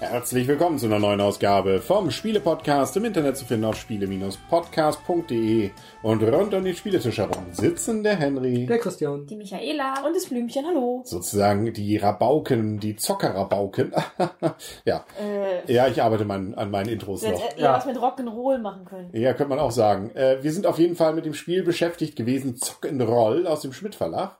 Herzlich 0.00 0.48
willkommen 0.48 0.78
zu 0.78 0.86
einer 0.86 0.98
neuen 0.98 1.20
Ausgabe 1.20 1.78
vom 1.82 2.10
Spiele-Podcast 2.10 2.96
im 2.96 3.04
Internet 3.04 3.36
zu 3.36 3.44
finden 3.44 3.66
auf 3.66 3.76
spiele-podcast.de 3.76 5.70
und 6.02 6.22
rund 6.22 6.54
um 6.54 6.64
den 6.64 6.74
Spieletisch 6.74 7.18
herum 7.18 7.44
sitzen 7.52 8.02
der 8.02 8.16
Henry, 8.16 8.64
Der 8.64 8.78
Christian. 8.78 9.26
Die 9.26 9.36
Michaela 9.36 10.02
und 10.06 10.16
das 10.16 10.24
Blümchen, 10.26 10.64
hallo. 10.66 11.02
sozusagen 11.04 11.70
die 11.74 11.98
Rabauken, 11.98 12.80
die 12.80 12.96
Zocker-Rabauken. 12.96 13.92
ja. 14.86 15.04
Äh, 15.20 15.70
ja, 15.72 15.86
ich 15.86 16.02
arbeite 16.02 16.24
mein, 16.24 16.54
an 16.54 16.70
meinen 16.70 16.88
Intros 16.88 17.22
noch. 17.22 17.32
eher 17.32 17.58
Ja. 17.58 17.74
was 17.74 17.84
mit 17.84 17.98
Rock'n'Roll 17.98 18.58
machen 18.58 18.86
können. 18.86 19.10
Ja, 19.12 19.34
könnte 19.34 19.50
man 19.50 19.58
auch 19.58 19.70
sagen. 19.72 20.10
Äh, 20.16 20.38
wir 20.42 20.52
sind 20.52 20.66
auf 20.66 20.78
jeden 20.78 20.96
Fall 20.96 21.12
mit 21.12 21.26
dem 21.26 21.34
Spiel 21.34 21.62
beschäftigt 21.62 22.16
gewesen, 22.16 22.54
Zock'n'Roll 22.56 23.44
aus 23.44 23.60
dem 23.60 23.74
Schmidt 23.74 23.94
Verlag. 23.94 24.38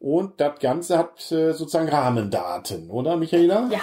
Und 0.00 0.38
das 0.40 0.60
Ganze 0.60 0.98
hat 0.98 1.32
äh, 1.32 1.52
sozusagen 1.54 1.88
Rahmendaten, 1.88 2.88
oder 2.90 3.16
Michaela? 3.16 3.68
Ja, 3.72 3.80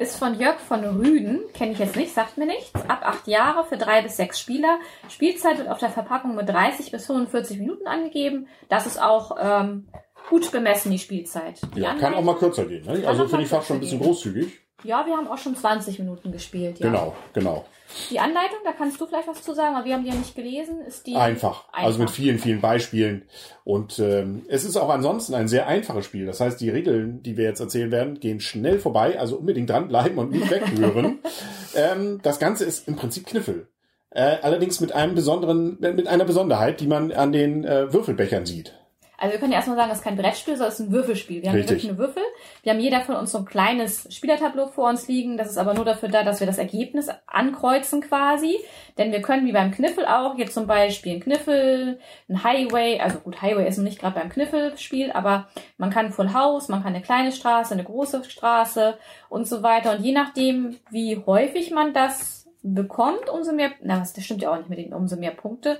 ist 0.00 0.16
von 0.16 0.38
Jörg 0.40 0.58
von 0.58 0.82
Rüden, 0.82 1.40
kenne 1.52 1.72
ich 1.72 1.78
jetzt 1.78 1.94
nicht, 1.94 2.14
sagt 2.14 2.38
mir 2.38 2.46
nichts. 2.46 2.72
Ab 2.88 3.00
acht 3.02 3.28
Jahre 3.28 3.64
für 3.64 3.76
drei 3.76 4.00
bis 4.00 4.16
sechs 4.16 4.40
Spieler. 4.40 4.78
Spielzeit 5.10 5.58
wird 5.58 5.68
auf 5.68 5.78
der 5.78 5.90
Verpackung 5.90 6.34
mit 6.34 6.48
30 6.48 6.90
bis 6.90 7.06
45 7.06 7.58
Minuten 7.58 7.86
angegeben. 7.86 8.48
Das 8.70 8.86
ist 8.86 9.00
auch 9.00 9.36
ähm, 9.38 9.88
gut 10.30 10.50
bemessen, 10.52 10.90
die 10.90 10.98
Spielzeit. 10.98 11.60
Die 11.76 11.80
Ja, 11.80 11.94
kann 11.94 12.14
auch 12.14 12.22
mal 12.22 12.36
kürzer 12.36 12.64
gehen. 12.64 12.84
Ne? 12.86 13.06
Also 13.06 13.28
finde 13.28 13.44
ich 13.44 13.50
fast 13.50 13.66
schon 13.68 13.76
ein 13.76 13.80
bisschen 13.80 13.98
gehen. 13.98 14.08
großzügig. 14.08 14.60
Ja, 14.84 15.06
wir 15.06 15.16
haben 15.16 15.28
auch 15.28 15.38
schon 15.38 15.56
20 15.56 15.98
Minuten 15.98 16.32
gespielt. 16.32 16.78
Ja. 16.80 16.86
Genau, 16.86 17.14
genau. 17.32 17.64
Die 18.10 18.20
Anleitung, 18.20 18.58
da 18.64 18.72
kannst 18.72 19.00
du 19.00 19.06
vielleicht 19.06 19.28
was 19.28 19.42
zu 19.42 19.52
sagen, 19.52 19.74
aber 19.74 19.84
wir 19.84 19.94
haben 19.94 20.04
die 20.04 20.10
ja 20.10 20.14
nicht 20.14 20.34
gelesen, 20.34 20.80
ist 20.82 21.06
die 21.06 21.16
Einfach. 21.16 21.64
Also 21.72 21.98
mit 21.98 22.08
Einfach. 22.08 22.14
vielen, 22.14 22.38
vielen 22.38 22.60
Beispielen. 22.60 23.22
Und 23.64 23.98
ähm, 23.98 24.42
es 24.48 24.64
ist 24.64 24.76
auch 24.76 24.90
ansonsten 24.90 25.34
ein 25.34 25.48
sehr 25.48 25.66
einfaches 25.66 26.04
Spiel. 26.04 26.26
Das 26.26 26.40
heißt, 26.40 26.60
die 26.60 26.70
Regeln, 26.70 27.22
die 27.22 27.36
wir 27.36 27.44
jetzt 27.44 27.60
erzählen 27.60 27.90
werden, 27.90 28.20
gehen 28.20 28.40
schnell 28.40 28.78
vorbei. 28.78 29.18
Also 29.18 29.36
unbedingt 29.36 29.70
dranbleiben 29.70 30.18
und 30.18 30.30
nicht 30.30 30.50
weghören. 30.50 31.18
ähm, 31.74 32.20
das 32.22 32.38
Ganze 32.38 32.64
ist 32.64 32.86
im 32.86 32.96
Prinzip 32.96 33.26
Kniffel. 33.26 33.68
Äh, 34.10 34.38
allerdings 34.42 34.80
mit 34.80 34.92
einem 34.92 35.14
besonderen, 35.14 35.78
mit 35.80 36.08
einer 36.08 36.24
Besonderheit, 36.24 36.80
die 36.80 36.88
man 36.88 37.12
an 37.12 37.32
den 37.32 37.64
äh, 37.64 37.92
Würfelbechern 37.92 38.44
sieht. 38.44 38.79
Also 39.20 39.34
wir 39.34 39.38
können 39.38 39.52
ja 39.52 39.58
erstmal 39.58 39.76
sagen, 39.76 39.90
das 39.90 39.98
ist 39.98 40.04
kein 40.04 40.16
Brettspiel, 40.16 40.56
sondern 40.56 40.72
es 40.72 40.80
ist 40.80 40.86
ein 40.86 40.92
Würfelspiel. 40.92 41.42
Wir 41.42 41.50
haben 41.50 41.56
hier 41.56 41.64
Richtig. 41.64 41.84
wirklich 41.84 41.90
eine 41.90 41.98
Würfel. 41.98 42.22
Wir 42.62 42.72
haben 42.72 42.80
jeder 42.80 43.02
von 43.02 43.16
uns 43.16 43.32
so 43.32 43.38
ein 43.38 43.44
kleines 43.44 44.08
Spielertableau 44.10 44.68
vor 44.68 44.88
uns 44.88 45.08
liegen. 45.08 45.36
Das 45.36 45.50
ist 45.50 45.58
aber 45.58 45.74
nur 45.74 45.84
dafür 45.84 46.08
da, 46.08 46.22
dass 46.22 46.40
wir 46.40 46.46
das 46.46 46.56
Ergebnis 46.56 47.08
ankreuzen 47.26 48.00
quasi. 48.00 48.58
Denn 48.96 49.12
wir 49.12 49.20
können 49.20 49.46
wie 49.46 49.52
beim 49.52 49.72
Kniffel 49.72 50.06
auch 50.06 50.38
jetzt 50.38 50.54
zum 50.54 50.66
Beispiel 50.66 51.16
ein 51.16 51.20
Kniffel, 51.20 52.00
ein 52.30 52.42
Highway, 52.42 52.98
also 52.98 53.18
gut, 53.18 53.42
Highway 53.42 53.68
ist 53.68 53.76
noch 53.76 53.84
nicht 53.84 54.00
gerade 54.00 54.18
beim 54.18 54.30
Kniffelspiel, 54.30 55.12
aber 55.12 55.48
man 55.76 55.90
kann 55.90 56.12
Full 56.12 56.32
House, 56.32 56.68
man 56.68 56.82
kann 56.82 56.94
eine 56.94 57.02
kleine 57.02 57.30
Straße, 57.30 57.74
eine 57.74 57.84
große 57.84 58.24
Straße 58.24 58.96
und 59.28 59.46
so 59.46 59.62
weiter. 59.62 59.92
Und 59.92 60.02
je 60.02 60.12
nachdem, 60.12 60.78
wie 60.90 61.22
häufig 61.26 61.70
man 61.72 61.92
das 61.92 62.46
bekommt, 62.62 63.28
umso 63.28 63.52
mehr, 63.52 63.72
na, 63.82 63.98
das 63.98 64.24
stimmt 64.24 64.40
ja 64.40 64.50
auch 64.50 64.56
nicht 64.56 64.70
mit 64.70 64.78
den 64.78 64.94
umso 64.94 65.16
mehr 65.16 65.30
Punkte, 65.30 65.78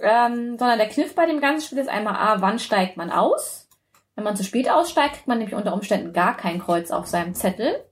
ähm, 0.00 0.58
sondern 0.58 0.78
der 0.78 0.88
Kniff 0.88 1.14
bei 1.14 1.26
dem 1.26 1.40
ganzen 1.40 1.66
Spiel 1.66 1.78
ist 1.78 1.88
einmal 1.88 2.16
A, 2.16 2.40
wann 2.40 2.58
steigt 2.58 2.96
man 2.96 3.10
aus? 3.10 3.68
Wenn 4.14 4.24
man 4.24 4.36
zu 4.36 4.44
spät 4.44 4.70
aussteigt, 4.70 5.14
kriegt 5.14 5.28
man 5.28 5.38
nämlich 5.38 5.54
unter 5.54 5.74
Umständen 5.74 6.12
gar 6.12 6.36
kein 6.36 6.58
Kreuz 6.58 6.90
auf 6.90 7.06
seinem 7.06 7.34
Zettel. 7.34 7.85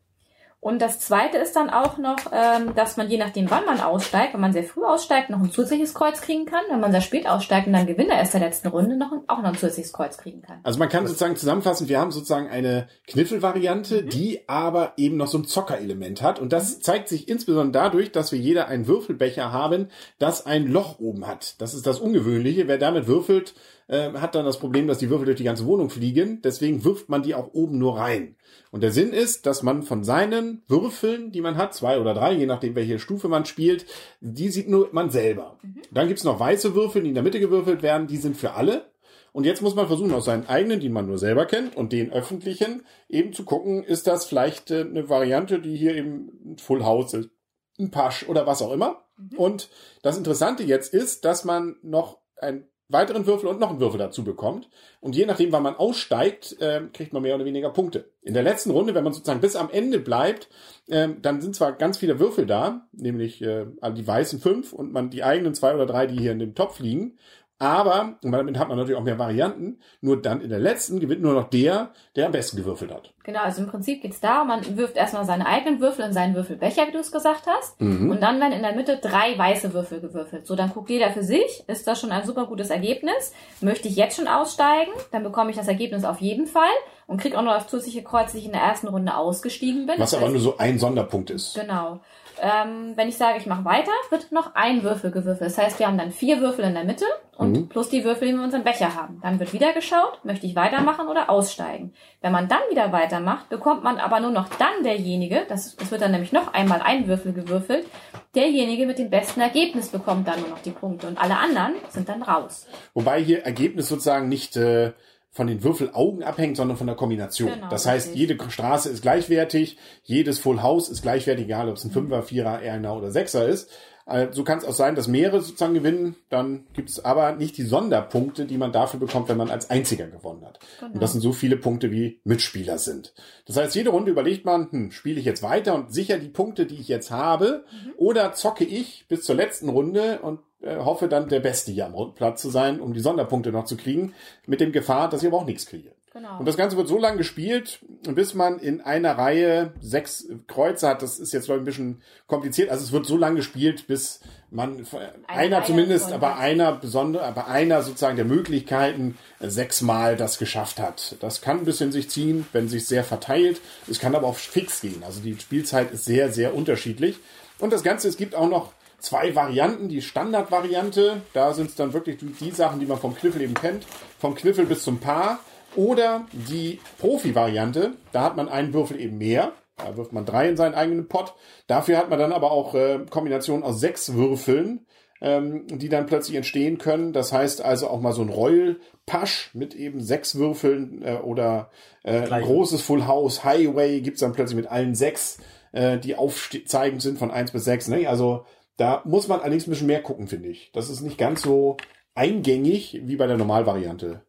Und 0.65 0.81
das 0.81 0.98
zweite 0.98 1.37
ist 1.37 1.57
dann 1.57 1.69
auch 1.69 1.98
noch, 1.98 2.17
ähm, 2.33 2.75
dass 2.75 2.97
man 2.97 3.11
je 3.11 3.19
nachdem, 3.19 3.51
wann 3.51 3.67
man 3.67 3.81
aussteigt, 3.81 4.33
wenn 4.33 4.41
man 4.41 4.55
sehr 4.55 4.65
früh 4.65 4.83
aussteigt, 4.83 5.29
noch 5.29 5.41
ein 5.41 5.51
zusätzliches 5.51 5.93
Kreuz 5.93 6.23
kriegen 6.23 6.47
kann. 6.47 6.62
Wenn 6.70 6.81
man 6.81 6.91
sehr 6.91 7.03
spät 7.03 7.29
aussteigt 7.29 7.67
und 7.67 7.75
dann 7.75 7.87
Gewinner 7.87 8.23
ist 8.23 8.33
der 8.33 8.41
letzten 8.41 8.69
Runde, 8.69 8.97
noch 8.97 9.12
auch 9.27 9.42
noch 9.42 9.51
ein 9.51 9.55
zusätzliches 9.57 9.92
Kreuz 9.92 10.17
kriegen 10.17 10.41
kann. 10.41 10.61
Also 10.62 10.79
man 10.79 10.89
kann 10.89 11.07
sozusagen 11.07 11.37
zusammenfassen, 11.37 11.91
wir 11.91 12.01
haben 12.01 12.12
sozusagen 12.12 12.48
eine 12.48 12.89
Kniffelvariante, 13.09 14.05
die 14.05 14.48
aber 14.48 14.95
eben 14.97 15.19
noch 15.19 15.27
so 15.27 15.36
ein 15.36 15.45
Zockerelement 15.45 16.23
hat. 16.23 16.39
Und 16.39 16.55
das 16.55 16.80
zeigt 16.80 17.11
sich 17.11 17.29
insbesondere 17.29 17.85
dadurch, 17.85 18.11
dass 18.11 18.33
wir 18.33 18.39
jeder 18.39 18.67
einen 18.67 18.86
Würfelbecher 18.86 19.53
haben, 19.53 19.89
das 20.19 20.47
ein 20.47 20.67
Loch 20.67 20.98
oben 20.98 21.27
hat. 21.27 21.61
Das 21.61 21.74
ist 21.74 21.86
das 21.86 22.01
Ungewöhnliche. 22.01 22.69
Wer 22.69 22.79
damit 22.79 23.07
würfelt, 23.07 23.55
äh, 23.89 24.12
hat 24.12 24.34
dann 24.34 24.45
das 24.45 24.58
Problem, 24.58 24.86
dass 24.86 24.98
die 24.98 25.11
Würfel 25.11 25.27
durch 25.27 25.39
die 25.39 25.45
ganze 25.45 25.67
Wohnung 25.67 25.90
fliegen. 25.90 26.40
Deswegen 26.42 26.84
wirft 26.84 27.08
man 27.08 27.22
die 27.22 27.34
auch 27.34 27.52
oben 27.52 27.78
nur 27.78 27.98
rein. 27.98 28.36
Und 28.70 28.83
der 28.83 28.92
Sinn 28.92 29.12
ist, 29.12 29.46
dass 29.46 29.62
man 29.62 29.83
von 29.83 30.05
seinen 30.05 30.62
Würfeln, 30.68 31.33
die 31.33 31.40
man 31.40 31.56
hat, 31.56 31.74
zwei 31.74 32.00
oder 32.00 32.14
drei, 32.14 32.33
je 32.33 32.46
nachdem 32.46 32.74
welche 32.74 32.98
Stufe 32.98 33.28
man 33.28 33.44
spielt, 33.44 33.86
die 34.20 34.48
sieht 34.48 34.68
nur 34.68 34.89
man 34.92 35.11
selber. 35.11 35.58
Dann 35.90 36.08
gibt's 36.08 36.24
noch 36.24 36.40
weiße 36.40 36.74
Würfel, 36.74 37.02
die 37.02 37.08
in 37.08 37.14
der 37.14 37.23
Mitte 37.23 37.40
gewürfelt 37.40 37.83
werden, 37.83 38.06
die 38.06 38.17
sind 38.17 38.36
für 38.36 38.52
alle. 38.52 38.90
Und 39.33 39.46
jetzt 39.46 39.62
muss 39.62 39.74
man 39.74 39.89
versuchen, 39.89 40.14
aus 40.14 40.27
seinen 40.27 40.46
eigenen, 40.46 40.78
die 40.78 40.89
man 40.89 41.06
nur 41.06 41.18
selber 41.18 41.44
kennt, 41.44 41.77
und 41.77 41.92
den 41.92 42.12
öffentlichen, 42.12 42.84
eben 43.08 43.33
zu 43.33 43.44
gucken, 43.44 43.83
ist 43.83 44.06
das 44.06 44.27
vielleicht 44.27 44.70
äh, 44.70 44.83
eine 44.83 45.08
Variante, 45.08 45.58
die 45.58 45.77
hier 45.77 45.96
eben 45.96 46.52
ein 46.52 46.58
Full 46.58 46.84
House 46.84 47.14
ist, 47.14 47.30
ein 47.78 47.90
Pasch 47.90 48.28
oder 48.28 48.46
was 48.46 48.62
auch 48.62 48.73
immer. 48.73 49.05
Und 49.36 49.70
das 50.02 50.17
Interessante 50.17 50.62
jetzt 50.62 50.94
ist, 50.94 51.24
dass 51.24 51.44
man 51.44 51.77
noch 51.83 52.18
einen 52.36 52.68
weiteren 52.89 53.27
Würfel 53.27 53.48
und 53.48 53.61
noch 53.61 53.70
einen 53.70 53.80
Würfel 53.80 53.98
dazu 53.98 54.24
bekommt. 54.24 54.68
Und 55.00 55.17
je 55.17 55.24
nachdem, 55.27 55.52
wann 55.52 55.62
man 55.62 55.77
aussteigt, 55.77 56.61
äh, 56.61 56.83
kriegt 56.92 57.12
man 57.12 57.22
mehr 57.22 57.34
oder 57.34 57.45
weniger 57.45 57.70
Punkte. 57.70 58.11
In 58.22 58.34
der 58.34 58.42
letzten 58.42 58.70
Runde, 58.70 58.95
wenn 58.95 59.05
man 59.05 59.12
sozusagen 59.12 59.40
bis 59.40 59.56
am 59.56 59.70
Ende 59.70 59.98
bleibt, 59.98 60.48
ähm, 60.89 61.23
dann 61.23 61.40
sind 61.40 61.56
zwar 61.56 61.73
ganz 61.73 61.96
viele 61.98 62.20
Würfel 62.20 62.46
da, 62.46 62.86
nämlich 62.92 63.40
äh, 63.42 63.67
die 63.96 64.06
weißen 64.06 64.39
fünf 64.39 64.73
und 64.73 64.92
man 64.92 65.11
die 65.11 65.24
eigenen 65.24 65.55
zwei 65.55 65.74
oder 65.74 65.86
drei, 65.86 66.06
die 66.06 66.18
hier 66.18 66.33
in 66.33 66.39
dem 66.39 66.55
Topf 66.55 66.78
liegen. 66.78 67.18
Aber, 67.61 68.17
und 68.23 68.33
damit 68.33 68.59
hat 68.59 68.69
man 68.69 68.77
natürlich 68.77 68.98
auch 68.98 69.05
mehr 69.05 69.19
Varianten, 69.19 69.79
nur 70.01 70.20
dann 70.20 70.41
in 70.41 70.51
der 70.51 70.59
letzten 70.59 70.98
gewinnt 70.98 71.23
nur 71.23 71.35
noch 71.35 71.48
der, 71.48 71.91
der 72.17 72.27
am 72.27 72.33
besten 72.33 72.57
gewürfelt 72.57 72.92
hat. 72.92 73.13
Genau, 73.23 73.41
also 73.41 73.63
im 73.63 73.69
Prinzip 73.69 74.03
geht's 74.03 74.20
da, 74.20 74.45
man 74.45 74.77
wirft 74.77 74.97
erstmal 74.97 75.25
seine 75.25 75.47
eigenen 75.47 75.81
Würfel 75.81 76.05
in 76.05 76.13
seinen 76.13 76.35
Würfelbecher, 76.35 76.87
wie 76.89 76.92
du 76.92 76.98
es 76.98 77.13
gesagt 77.13 77.45
hast. 77.47 77.81
Und 77.81 78.20
dann 78.20 78.41
werden 78.41 78.53
in 78.53 78.63
der 78.63 78.75
Mitte 78.75 78.98
drei 79.01 79.39
weiße 79.39 79.73
Würfel 79.73 80.01
gewürfelt. 80.01 80.47
So, 80.47 80.57
dann 80.57 80.70
guckt 80.75 80.91
jeder 80.91 81.11
für 81.11 81.23
sich. 81.23 81.65
Ist 81.69 81.87
das 81.87 82.01
schon 82.01 82.11
ein 82.13 82.27
super 82.27 82.47
gutes 82.47 82.70
Ergebnis? 82.70 83.33
Möchte 83.61 83.89
ich 83.89 83.97
jetzt 83.97 84.17
schon 84.17 84.29
aussteigen? 84.29 84.91
Dann 85.13 85.23
bekomme 85.23 85.51
ich 85.51 85.57
das 85.57 85.69
Ergebnis 85.69 86.05
auf 86.05 86.21
jeden 86.21 86.47
Fall 86.47 86.65
und 87.07 87.21
krieg 87.21 87.35
auch 87.36 87.42
noch 87.42 87.55
das 87.55 87.69
zusätzliche 87.69 88.03
Kreuz, 88.03 88.27
dass 88.33 88.35
ich 88.35 88.47
in 88.47 88.53
der 88.53 88.61
ersten 88.63 88.89
Runde 88.89 89.17
ausgestiegen 89.17 89.86
bin. 89.86 89.95
Was 89.98 90.13
aber 90.13 90.27
heißt- 90.27 90.31
nur 90.33 90.41
so 90.41 90.59
ein 90.59 90.79
Sonderpunkt 90.79 91.31
ist. 91.31 91.55
Genau. 91.55 92.01
Ähm, 92.40 92.92
wenn 92.96 93.08
ich 93.08 93.17
sage, 93.17 93.39
ich 93.39 93.46
mache 93.46 93.64
weiter, 93.64 93.92
wird 94.11 94.33
noch 94.33 94.55
ein 94.55 94.83
Würfel 94.83 95.11
gewürfelt. 95.11 95.50
Das 95.50 95.58
heißt, 95.58 95.78
wir 95.78 95.86
haben 95.86 95.98
dann 95.98 96.11
vier 96.11 96.40
Würfel 96.40 96.64
in 96.64 96.74
der 96.74 96.84
Mitte 96.84 97.05
und 97.36 97.68
plus 97.68 97.89
die 97.89 98.05
Würfel, 98.05 98.28
die 98.28 98.34
wir 98.34 98.39
in 98.39 98.45
unserem 98.45 98.64
Becher 98.64 98.95
haben. 98.95 99.20
Dann 99.22 99.39
wird 99.40 99.52
wieder 99.52 99.72
geschaut, 99.72 100.24
möchte 100.24 100.46
ich 100.46 100.55
weitermachen 100.55 101.08
oder 101.08 101.30
aussteigen. 101.30 101.92
Wenn 102.20 102.33
man 102.33 102.48
dann 102.48 102.61
wieder 102.70 102.92
weitermacht, 102.92 103.48
bekommt 103.48 103.83
man 103.83 103.98
aber 103.98 104.20
nur 104.20 104.30
noch 104.30 104.48
dann 104.48 104.83
derjenige, 104.83 105.44
das, 105.48 105.77
es 105.80 105.90
wird 105.90 106.02
dann 106.02 106.12
nämlich 106.12 106.33
noch 106.33 106.52
einmal 106.55 106.80
ein 106.83 107.06
Würfel 107.06 107.33
gewürfelt, 107.33 107.86
derjenige 108.34 108.86
mit 108.86 108.98
dem 108.98 109.11
besten 109.11 109.40
Ergebnis 109.40 109.89
bekommt 109.89 110.28
dann 110.28 110.40
nur 110.40 110.50
noch 110.50 110.62
die 110.62 110.70
Punkte 110.70 111.06
und 111.06 111.20
alle 111.20 111.39
anderen 111.39 111.74
sind 111.89 112.08
dann 112.08 112.23
raus. 112.23 112.67
Wobei 112.94 113.23
hier 113.23 113.44
Ergebnis 113.44 113.89
sozusagen 113.89 114.28
nicht 114.28 114.56
äh, 114.56 114.92
von 115.34 115.48
den 115.48 115.64
Würfelaugen 115.64 116.22
abhängt, 116.22 116.56
sondern 116.56 116.77
von 116.77 116.86
der 116.86 116.95
Kombination. 116.95 117.50
Genau, 117.52 117.68
das 117.68 117.86
heißt, 117.86 118.12
richtig. 118.12 118.20
jede 118.20 118.50
Straße 118.50 118.89
ist 118.89 119.02
gleichwertig, 119.02 119.77
jedes 120.05 120.39
Full 120.39 120.62
House 120.62 120.89
ist 120.89 121.02
gleichwertig, 121.02 121.46
egal 121.46 121.68
ob 121.68 121.77
es 121.77 121.84
ein 121.84 121.90
Fünfer, 121.90 122.22
Vierer, 122.22 122.62
Erner 122.62 122.96
oder 122.96 123.11
Sechser 123.11 123.46
ist. 123.48 123.68
Äh, 124.07 124.29
So 124.33 124.45
kann 124.45 124.59
es 124.59 124.65
auch 124.65 124.75
sein, 124.75 124.95
dass 124.95 125.09
mehrere 125.09 125.41
sozusagen 125.41 125.75
gewinnen. 125.75 126.17
Dann 126.29 126.67
gibt 126.73 126.91
es 126.91 127.05
aber 127.05 127.33
nicht 127.33 127.57
die 127.57 127.63
Sonderpunkte, 127.63 128.44
die 128.44 128.59
man 128.59 128.73
dafür 128.73 129.00
bekommt, 129.00 129.29
wenn 129.29 129.37
man 129.37 129.50
als 129.50 129.70
Einziger 129.70 130.06
gewonnen 130.06 130.44
hat. 130.44 130.59
Und 130.93 131.03
das 131.03 131.12
sind 131.12 131.20
so 131.20 131.32
viele 131.32 131.56
Punkte, 131.56 131.91
wie 131.91 132.20
Mitspieler 132.25 132.79
sind. 132.79 133.15
Das 133.47 133.56
heißt, 133.56 133.75
jede 133.75 133.91
Runde 133.91 134.11
überlegt 134.11 134.44
man, 134.44 134.70
hm, 134.70 134.91
spiele 134.93 135.19
ich 135.19 135.26
jetzt 135.26 135.43
weiter 135.43 135.75
und 135.75 135.93
sicher 135.93 136.19
die 136.19 136.29
Punkte, 136.29 136.67
die 136.67 136.76
ich 136.76 136.88
jetzt 136.88 137.11
habe, 137.11 137.65
oder 137.97 138.32
zocke 138.32 138.65
ich 138.65 139.06
bis 139.09 139.23
zur 139.23 139.35
letzten 139.35 139.69
Runde 139.69 140.19
und 140.21 140.41
äh, 140.61 140.76
hoffe 140.76 141.09
dann 141.09 141.29
der 141.29 141.41
Beste 141.41 141.73
hier 141.73 141.87
am 141.87 142.15
Platz 142.15 142.43
zu 142.43 142.50
sein, 142.50 142.81
um 142.81 142.93
die 142.93 143.00
Sonderpunkte 143.00 143.53
noch 143.53 143.65
zu 143.65 143.77
kriegen, 143.77 144.15
mit 144.47 144.61
dem 144.61 144.73
Gefahr, 144.73 145.09
dass 145.09 145.23
ich 145.23 145.29
aber 145.29 145.39
auch 145.39 145.47
nichts 145.47 145.67
kriege. 145.67 145.93
Genau. 146.14 146.38
Und 146.38 146.46
das 146.46 146.56
Ganze 146.56 146.76
wird 146.76 146.87
so 146.87 146.96
lange 146.96 147.16
gespielt, 147.16 147.81
bis 148.05 148.34
man 148.34 148.61
in 148.61 148.81
einer 148.81 149.19
Reihe 149.19 149.72
sechs 149.81 150.28
Kreuze 150.46 150.88
hat. 150.88 151.02
Das 151.02 151.19
ist 151.19 151.32
jetzt 151.32 151.46
glaube 151.46 151.58
ich 151.58 151.62
ein 151.62 151.64
bisschen 151.64 152.02
kompliziert. 152.28 152.70
Also 152.70 152.84
es 152.84 152.93
wird 152.93 153.05
so 153.05 153.16
lange 153.16 153.34
gespielt, 153.34 153.88
bis 153.88 154.20
man 154.49 154.87
einer 155.26 155.56
Reihe 155.56 155.64
zumindest, 155.66 156.12
aber 156.12 156.37
einer 156.37 156.70
besondere, 156.70 157.25
aber 157.25 157.49
einer 157.49 157.82
sozusagen 157.82 158.14
der 158.14 158.26
Möglichkeiten 158.26 159.19
äh, 159.40 159.49
sechsmal 159.49 160.16
das 160.16 160.38
geschafft 160.38 160.78
hat. 160.78 161.16
Das 161.19 161.40
kann 161.40 161.58
ein 161.58 161.64
bisschen 161.64 161.90
sich 161.90 162.08
ziehen, 162.08 162.46
wenn 162.52 162.69
sich 162.69 162.87
sehr 162.87 163.02
verteilt. 163.02 163.61
Es 163.90 163.99
kann 163.99 164.14
aber 164.14 164.28
auch 164.28 164.37
fix 164.37 164.82
gehen. 164.82 165.02
Also 165.05 165.20
die 165.20 165.37
Spielzeit 165.37 165.90
ist 165.90 166.05
sehr, 166.05 166.31
sehr 166.32 166.55
unterschiedlich. 166.55 167.19
Und 167.58 167.72
das 167.72 167.82
Ganze, 167.82 168.06
es 168.06 168.16
gibt 168.16 168.37
auch 168.37 168.49
noch 168.49 168.72
zwei 169.00 169.34
Varianten. 169.34 169.88
Die 169.88 170.00
Standardvariante, 170.00 171.22
da 171.32 171.55
sind 171.55 171.70
es 171.70 171.75
dann 171.75 171.93
wirklich 171.93 172.19
die, 172.19 172.26
die 172.26 172.52
Sachen, 172.52 172.78
die 172.78 172.87
man 172.87 173.00
vom 173.00 173.16
Kniffel 173.16 173.43
eben 173.43 173.55
kennt. 173.55 173.84
Vom 174.20 174.37
Kniffel 174.37 174.64
bis 174.64 174.84
zum 174.84 175.00
Paar. 175.00 175.40
Oder 175.76 176.26
die 176.32 176.81
Profi-Variante, 176.99 177.94
da 178.12 178.23
hat 178.23 178.37
man 178.37 178.49
einen 178.49 178.73
Würfel 178.73 179.00
eben 179.00 179.19
mehr. 179.19 179.53
Da 179.76 179.97
wirft 179.97 180.12
man 180.12 180.25
drei 180.25 180.49
in 180.49 180.56
seinen 180.56 180.75
eigenen 180.75 181.09
Pot. 181.09 181.35
Dafür 181.67 181.99
hat 181.99 182.09
man 182.09 182.19
dann 182.19 182.32
aber 182.32 182.53
auch 182.53 182.75
äh, 182.75 183.00
Kombinationen 183.11 183.65
aus 183.65 183.81
sechs 183.81 184.15
Würfeln. 184.15 184.87
ähm, 185.25 185.67
die 185.69 185.88
dann 185.88 186.06
plötzlich 186.06 186.37
entstehen 186.37 186.76
können. 186.76 187.15
Das 187.15 187.32
heißt 187.32 187.65
also 187.65 187.88
auch 187.88 188.00
mal 188.00 188.12
so 188.12 188.21
ein 188.21 188.29
Royal-Pasch 188.29 189.50
mit 189.55 189.75
eben 189.75 190.00
sechs 190.00 190.37
Würfeln 190.37 191.03
äh, 191.03 191.15
oder 191.15 191.71
äh, 192.03 192.29
ein 192.29 192.43
großes 192.43 192.82
Full 192.82 193.06
House 193.06 193.43
Highway 193.43 194.03
gibt's 194.03 194.21
dann 194.21 194.32
plötzlich 194.32 194.56
mit 194.56 194.67
allen 194.67 194.94
sechs, 194.94 195.38
äh, 195.73 195.99
die 195.99 196.17
aufzeigend 196.17 197.00
sind 197.00 197.19
von 197.19 197.31
eins 197.31 197.53
bis 197.53 197.65
sechs. 197.65 197.88
Ne? 197.88 198.06
Also 198.06 198.44
da 198.76 199.00
muss 199.06 199.26
man 199.26 199.41
allerdings 199.41 199.67
ein 199.67 199.71
bisschen 199.71 199.87
mehr 199.87 200.03
gucken, 200.03 200.29
finde 200.29 200.50
ich. 200.50 200.71
Das 200.75 200.91
ist 200.91 201.00
nicht 201.00 201.17
ganz 201.17 201.41
so 201.41 201.79
eingängig 202.15 203.00
wie 203.05 203.17
bei 203.17 203.26
der 203.26 203.38
Normalvariante. 203.38 204.23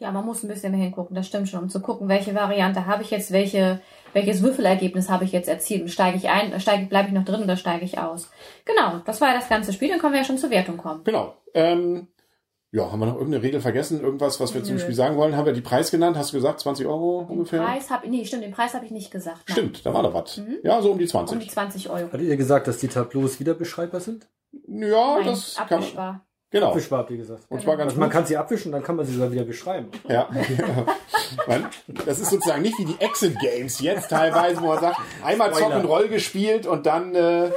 Ja, 0.00 0.10
man 0.12 0.24
muss 0.24 0.42
ein 0.42 0.48
bisschen 0.48 0.72
mehr 0.72 0.80
hingucken, 0.80 1.14
das 1.14 1.26
stimmt 1.26 1.50
schon, 1.50 1.64
um 1.64 1.68
zu 1.68 1.80
gucken, 1.80 2.08
welche 2.08 2.34
Variante 2.34 2.86
habe 2.86 3.02
ich 3.02 3.10
jetzt, 3.10 3.32
welche, 3.32 3.82
welches 4.14 4.42
Würfelergebnis 4.42 5.10
habe 5.10 5.24
ich 5.24 5.32
jetzt 5.32 5.46
erzielt 5.46 5.82
und 5.82 5.88
steige 5.88 6.16
ich 6.16 6.30
ein, 6.30 6.58
steige, 6.58 6.86
bleibe 6.86 7.08
ich 7.08 7.14
noch 7.14 7.26
drin 7.26 7.42
oder 7.42 7.56
steige 7.56 7.84
ich 7.84 7.98
aus. 7.98 8.30
Genau, 8.64 9.00
das 9.04 9.20
war 9.20 9.28
ja 9.28 9.34
das 9.34 9.50
ganze 9.50 9.74
Spiel, 9.74 9.90
dann 9.90 9.98
können 9.98 10.14
wir 10.14 10.20
ja 10.20 10.24
schon 10.24 10.38
zur 10.38 10.48
Wertung 10.48 10.78
kommen. 10.78 11.04
Genau. 11.04 11.34
Ähm, 11.52 12.08
ja, 12.72 12.90
haben 12.90 12.98
wir 12.98 13.06
noch 13.06 13.16
irgendeine 13.16 13.42
Regel 13.42 13.60
vergessen? 13.60 14.00
Irgendwas, 14.00 14.40
was 14.40 14.54
wir 14.54 14.64
zum 14.64 14.76
Nö. 14.76 14.80
Spiel 14.80 14.94
sagen 14.94 15.18
wollen? 15.18 15.36
Haben 15.36 15.44
wir 15.44 15.52
die 15.52 15.60
Preis 15.60 15.90
genannt? 15.90 16.16
Hast 16.16 16.32
du 16.32 16.36
gesagt, 16.38 16.60
20 16.60 16.86
Euro 16.86 17.26
Den 17.28 17.38
ungefähr? 17.38 17.62
Preis 17.62 17.90
habe 17.90 18.08
nee, 18.08 18.24
stimmt, 18.24 18.44
den 18.44 18.52
Preis 18.52 18.72
habe 18.72 18.86
ich 18.86 18.92
nicht 18.92 19.10
gesagt. 19.10 19.42
Nein. 19.48 19.52
Stimmt, 19.58 19.84
da 19.84 19.92
war 19.92 20.02
doch 20.02 20.14
was. 20.14 20.40
Ja, 20.62 20.80
so 20.80 20.92
um 20.92 20.98
die 20.98 21.04
Um 21.12 21.26
die 21.26 21.48
20. 21.48 21.50
20 21.50 21.90
Euro. 21.90 22.06
Hattet 22.12 22.22
ihr 22.22 22.36
gesagt, 22.38 22.68
dass 22.68 22.78
die 22.78 22.88
Tableaus 22.88 23.38
wieder 23.38 23.52
beschreibbar 23.52 24.00
sind? 24.00 24.28
Ja, 24.66 25.16
Nein, 25.16 25.26
das 25.26 25.56
kann 25.68 25.84
man. 25.94 26.20
Genau. 26.52 26.68
Abwischbar 26.70 27.00
habt 27.00 27.10
ihr 27.12 27.16
gesagt. 27.18 27.44
Und 27.48 27.62
zwar 27.62 27.76
ganz 27.76 27.90
Also 27.90 28.00
man 28.00 28.10
kann 28.10 28.26
sie 28.26 28.36
abwischen, 28.36 28.72
dann 28.72 28.82
kann 28.82 28.96
man 28.96 29.06
sie 29.06 29.12
sogar 29.14 29.30
wieder 29.30 29.44
beschreiben. 29.44 29.88
Ja. 30.08 30.28
Das 32.06 32.18
ist 32.18 32.30
sozusagen 32.30 32.62
nicht 32.62 32.76
wie 32.78 32.84
die 32.86 33.00
Exit 33.00 33.38
Games 33.38 33.80
jetzt 33.80 34.08
teilweise, 34.10 34.60
wo 34.60 34.66
man 34.66 34.80
sagt, 34.80 34.98
einmal. 35.24 35.52
Zock 35.54 35.74
und 35.74 35.84
Roll 35.84 36.08
gespielt 36.08 36.66
und 36.66 36.86
dann 36.86 37.14
äh, 37.14 37.50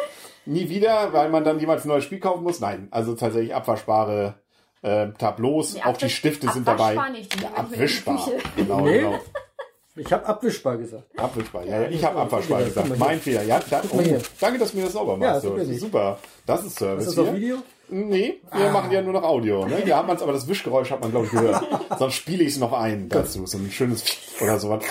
nie 0.45 0.69
wieder, 0.69 1.11
weil 1.11 1.29
man 1.29 1.43
dann 1.43 1.59
jemals 1.59 1.85
ein 1.85 1.87
neues 1.87 2.03
Spiel 2.03 2.19
kaufen 2.19 2.43
muss. 2.43 2.59
Nein, 2.59 2.87
also 2.91 3.15
tatsächlich 3.15 3.55
abwaschbare 3.55 4.35
äh, 4.83 5.07
Tableaus, 5.17 5.73
Nee, 5.73 5.81
auch 5.83 5.97
die 5.97 6.09
Stifte 6.09 6.51
sind 6.51 6.67
dabei. 6.67 6.91
abwaschbar 6.91 7.09
nicht, 7.09 7.33
die 7.39 7.43
ja, 7.43 7.49
abwischbar. 7.55 8.27
Genau, 8.55 8.81
Nee. 8.81 8.99
genau. 8.99 9.19
Ich 9.95 10.11
habe 10.11 10.25
abwischbar 10.25 10.77
gesagt. 10.77 11.03
Abwischbar. 11.19 11.65
Ja, 11.65 11.81
ja, 11.83 11.87
ich 11.87 12.03
habe 12.03 12.17
Ja, 12.17 12.23
abwaschbar 12.23 12.59
guck 12.59 12.67
gesagt. 12.73 12.97
Mein 12.99 13.19
Fehler. 13.19 13.43
Ja, 13.43 13.59
da, 13.69 13.81
oh, 13.91 14.01
danke, 14.39 14.59
dass 14.59 14.71
du 14.71 14.77
mir 14.77 14.83
das 14.85 14.93
sauber 14.93 15.13
Ja, 15.23 15.33
machst. 15.33 15.43
so. 15.43 15.55
das 15.55 15.67
ich. 15.67 15.79
super. 15.79 16.17
Das 16.45 16.65
ist 16.65 16.77
Service 16.79 17.05
Ist 17.07 17.17
das 17.17 17.25
auf 17.25 17.31
hier. 17.31 17.39
Video? 17.39 17.57
Nee, 17.89 18.41
wir 18.51 18.69
machen 18.71 18.89
ja 18.91 19.01
nur 19.03 19.13
noch 19.13 19.23
Audio. 19.23 19.65
Ne? 19.67 19.77
Hier 19.83 19.95
hat 19.95 20.07
man 20.07 20.15
es, 20.15 20.23
aber 20.23 20.33
das 20.33 20.47
Wischgeräusch 20.47 20.89
hat 20.89 21.01
man, 21.01 21.11
glaube 21.11 21.25
ich, 21.27 21.31
gehört. 21.31 21.63
Sonst 21.99 22.15
spiele 22.15 22.43
ich 22.43 22.53
es 22.53 22.57
noch 22.59 22.73
ein 22.73 23.07
dazu. 23.09 23.45
So 23.45 23.57
ein 23.59 23.69
schönes 23.69 24.03
oder 24.41 24.57
sowas. 24.57 24.83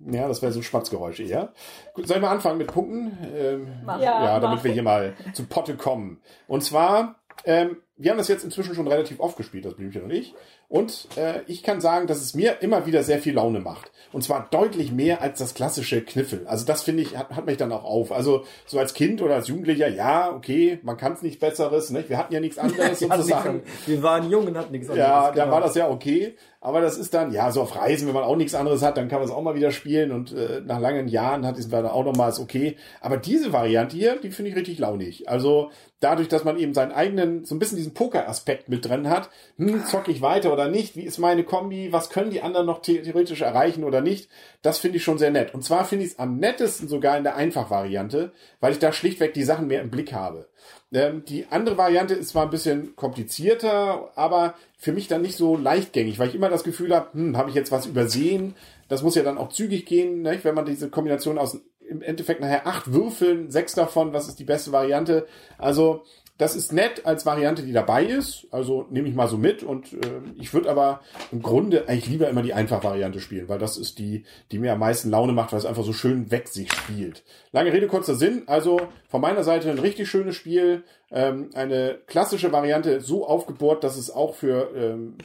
Ja, 0.00 0.28
das 0.28 0.42
wäre 0.42 0.52
so 0.52 0.60
ein 0.60 0.62
Schmatzgeräusch 0.62 1.20
eher. 1.20 1.52
Gut, 1.94 2.06
sollen 2.08 2.20
wir 2.22 2.30
anfangen 2.30 2.58
mit 2.58 2.66
Punkten? 2.66 3.16
Ähm, 3.34 3.68
Mach. 3.84 3.98
ja, 4.00 4.24
Ja, 4.24 4.40
damit 4.40 4.58
mach. 4.58 4.64
wir 4.64 4.72
hier 4.72 4.82
mal 4.82 5.14
zu 5.32 5.44
Potte 5.46 5.76
kommen. 5.76 6.20
Und 6.48 6.62
zwar, 6.64 7.16
ähm, 7.44 7.76
wir 8.00 8.10
haben 8.10 8.18
das 8.18 8.28
jetzt 8.28 8.44
inzwischen 8.44 8.74
schon 8.74 8.88
relativ 8.88 9.20
oft 9.20 9.36
gespielt, 9.36 9.66
das 9.66 9.74
Blümchen 9.74 10.02
und 10.02 10.10
ich. 10.10 10.34
Und 10.68 11.08
äh, 11.16 11.40
ich 11.48 11.62
kann 11.62 11.82
sagen, 11.82 12.06
dass 12.06 12.22
es 12.22 12.32
mir 12.32 12.62
immer 12.62 12.86
wieder 12.86 13.02
sehr 13.02 13.18
viel 13.18 13.34
Laune 13.34 13.60
macht. 13.60 13.92
Und 14.12 14.22
zwar 14.22 14.48
deutlich 14.50 14.90
mehr 14.90 15.20
als 15.20 15.38
das 15.38 15.52
klassische 15.52 16.00
Kniffel. 16.00 16.46
Also 16.46 16.64
das 16.64 16.82
finde 16.82 17.02
ich, 17.02 17.16
hat, 17.18 17.30
hat 17.30 17.44
mich 17.44 17.58
dann 17.58 17.70
auch 17.72 17.84
auf. 17.84 18.10
Also 18.10 18.44
so 18.66 18.78
als 18.78 18.94
Kind 18.94 19.20
oder 19.20 19.34
als 19.34 19.48
Jugendlicher, 19.48 19.88
ja, 19.88 20.32
okay, 20.32 20.78
man 20.82 20.96
kann 20.96 21.12
es 21.12 21.22
nicht 21.22 21.40
Besseres. 21.40 21.90
Nicht? 21.90 22.08
Wir 22.08 22.16
hatten 22.16 22.32
ja 22.32 22.40
nichts 22.40 22.56
anderes 22.56 22.98
sozusagen. 23.00 23.62
wir 23.86 24.02
waren 24.02 24.30
jung 24.30 24.46
und 24.46 24.56
hatten 24.56 24.72
nichts 24.72 24.88
anderes. 24.88 25.08
Ja, 25.08 25.32
da 25.32 25.44
genau. 25.44 25.54
war 25.54 25.60
das 25.60 25.74
ja 25.74 25.90
okay. 25.90 26.36
Aber 26.62 26.80
das 26.80 26.98
ist 26.98 27.14
dann, 27.14 27.32
ja, 27.32 27.50
so 27.52 27.62
auf 27.62 27.74
Reisen, 27.74 28.06
wenn 28.06 28.14
man 28.14 28.24
auch 28.24 28.36
nichts 28.36 28.54
anderes 28.54 28.82
hat, 28.82 28.96
dann 28.96 29.08
kann 29.08 29.20
man 29.20 29.28
es 29.28 29.34
auch 29.34 29.42
mal 29.42 29.54
wieder 29.54 29.70
spielen. 29.70 30.12
Und 30.12 30.32
äh, 30.32 30.60
nach 30.64 30.78
langen 30.78 31.08
Jahren 31.08 31.46
hat 31.46 31.58
es 31.58 31.68
dann 31.68 31.86
auch 31.86 32.04
nochmal 32.04 32.30
ist 32.30 32.38
okay. 32.38 32.76
Aber 33.00 33.16
diese 33.16 33.52
Variante 33.52 33.96
hier, 33.96 34.16
die 34.16 34.30
finde 34.30 34.50
ich 34.50 34.56
richtig 34.56 34.78
launig. 34.78 35.28
Also 35.28 35.70
dadurch, 36.00 36.28
dass 36.28 36.44
man 36.44 36.58
eben 36.58 36.74
seinen 36.74 36.92
eigenen, 36.92 37.44
so 37.44 37.54
ein 37.54 37.58
bisschen 37.58 37.78
diesen 37.78 37.89
Poker-Aspekt 37.94 38.68
mit 38.68 38.86
drin 38.86 39.08
hat, 39.08 39.30
hm, 39.56 39.84
zock 39.86 40.08
ich 40.08 40.22
weiter 40.22 40.52
oder 40.52 40.68
nicht? 40.68 40.96
Wie 40.96 41.02
ist 41.02 41.18
meine 41.18 41.44
Kombi? 41.44 41.92
Was 41.92 42.10
können 42.10 42.30
die 42.30 42.42
anderen 42.42 42.66
noch 42.66 42.82
the 42.84 43.00
theoretisch 43.00 43.40
erreichen 43.40 43.84
oder 43.84 44.00
nicht? 44.00 44.28
Das 44.62 44.78
finde 44.78 44.98
ich 44.98 45.04
schon 45.04 45.18
sehr 45.18 45.30
nett. 45.30 45.54
Und 45.54 45.64
zwar 45.64 45.84
finde 45.84 46.04
ich 46.04 46.12
es 46.12 46.18
am 46.18 46.38
nettesten 46.38 46.88
sogar 46.88 47.16
in 47.16 47.24
der 47.24 47.36
Einfach-Variante, 47.36 48.32
weil 48.60 48.72
ich 48.72 48.78
da 48.78 48.92
schlichtweg 48.92 49.34
die 49.34 49.44
Sachen 49.44 49.66
mehr 49.66 49.82
im 49.82 49.90
Blick 49.90 50.12
habe. 50.12 50.48
Ähm, 50.92 51.24
die 51.24 51.46
andere 51.50 51.78
Variante 51.78 52.14
ist 52.14 52.30
zwar 52.30 52.44
ein 52.44 52.50
bisschen 52.50 52.96
komplizierter, 52.96 54.10
aber 54.16 54.54
für 54.76 54.92
mich 54.92 55.08
dann 55.08 55.22
nicht 55.22 55.36
so 55.36 55.56
leichtgängig, 55.56 56.18
weil 56.18 56.28
ich 56.28 56.34
immer 56.34 56.48
das 56.48 56.64
Gefühl 56.64 56.94
habe, 56.94 57.12
hm, 57.12 57.36
habe 57.36 57.50
ich 57.50 57.56
jetzt 57.56 57.72
was 57.72 57.86
übersehen? 57.86 58.54
Das 58.88 59.02
muss 59.02 59.14
ja 59.14 59.22
dann 59.22 59.38
auch 59.38 59.50
zügig 59.50 59.86
gehen, 59.86 60.22
ne? 60.22 60.38
wenn 60.42 60.54
man 60.54 60.64
diese 60.64 60.90
Kombination 60.90 61.38
aus 61.38 61.60
im 61.90 62.02
Endeffekt 62.02 62.40
nachher 62.40 62.66
acht 62.68 62.92
Würfeln, 62.92 63.50
sechs 63.50 63.74
davon, 63.74 64.12
was 64.12 64.28
ist 64.28 64.38
die 64.38 64.44
beste 64.44 64.70
Variante? 64.70 65.26
Also 65.58 66.04
das 66.40 66.56
ist 66.56 66.72
nett 66.72 67.04
als 67.04 67.26
Variante, 67.26 67.62
die 67.62 67.72
dabei 67.72 68.02
ist. 68.02 68.46
Also 68.50 68.86
nehme 68.88 69.08
ich 69.08 69.14
mal 69.14 69.28
so 69.28 69.36
mit. 69.36 69.62
Und 69.62 69.92
äh, 69.92 70.22
ich 70.38 70.54
würde 70.54 70.70
aber 70.70 71.00
im 71.32 71.42
Grunde 71.42 71.86
eigentlich 71.86 72.08
lieber 72.08 72.30
immer 72.30 72.40
die 72.40 72.54
Einfach-Variante 72.54 73.20
spielen, 73.20 73.50
weil 73.50 73.58
das 73.58 73.76
ist 73.76 73.98
die, 73.98 74.24
die 74.50 74.58
mir 74.58 74.72
am 74.72 74.78
meisten 74.78 75.10
Laune 75.10 75.34
macht, 75.34 75.52
weil 75.52 75.58
es 75.58 75.66
einfach 75.66 75.84
so 75.84 75.92
schön 75.92 76.30
weg 76.30 76.48
sich 76.48 76.72
spielt. 76.72 77.24
Lange 77.52 77.74
Rede, 77.74 77.88
kurzer 77.88 78.14
Sinn. 78.14 78.44
Also 78.46 78.80
von 79.10 79.20
meiner 79.20 79.44
Seite 79.44 79.70
ein 79.70 79.78
richtig 79.78 80.08
schönes 80.08 80.34
Spiel. 80.34 80.82
Ähm, 81.10 81.50
eine 81.52 81.98
klassische 82.06 82.52
Variante, 82.52 83.02
so 83.02 83.26
aufgebohrt, 83.26 83.84
dass 83.84 83.98
es 83.98 84.10
auch 84.10 84.34
für 84.34 84.70
ähm, 84.74 85.16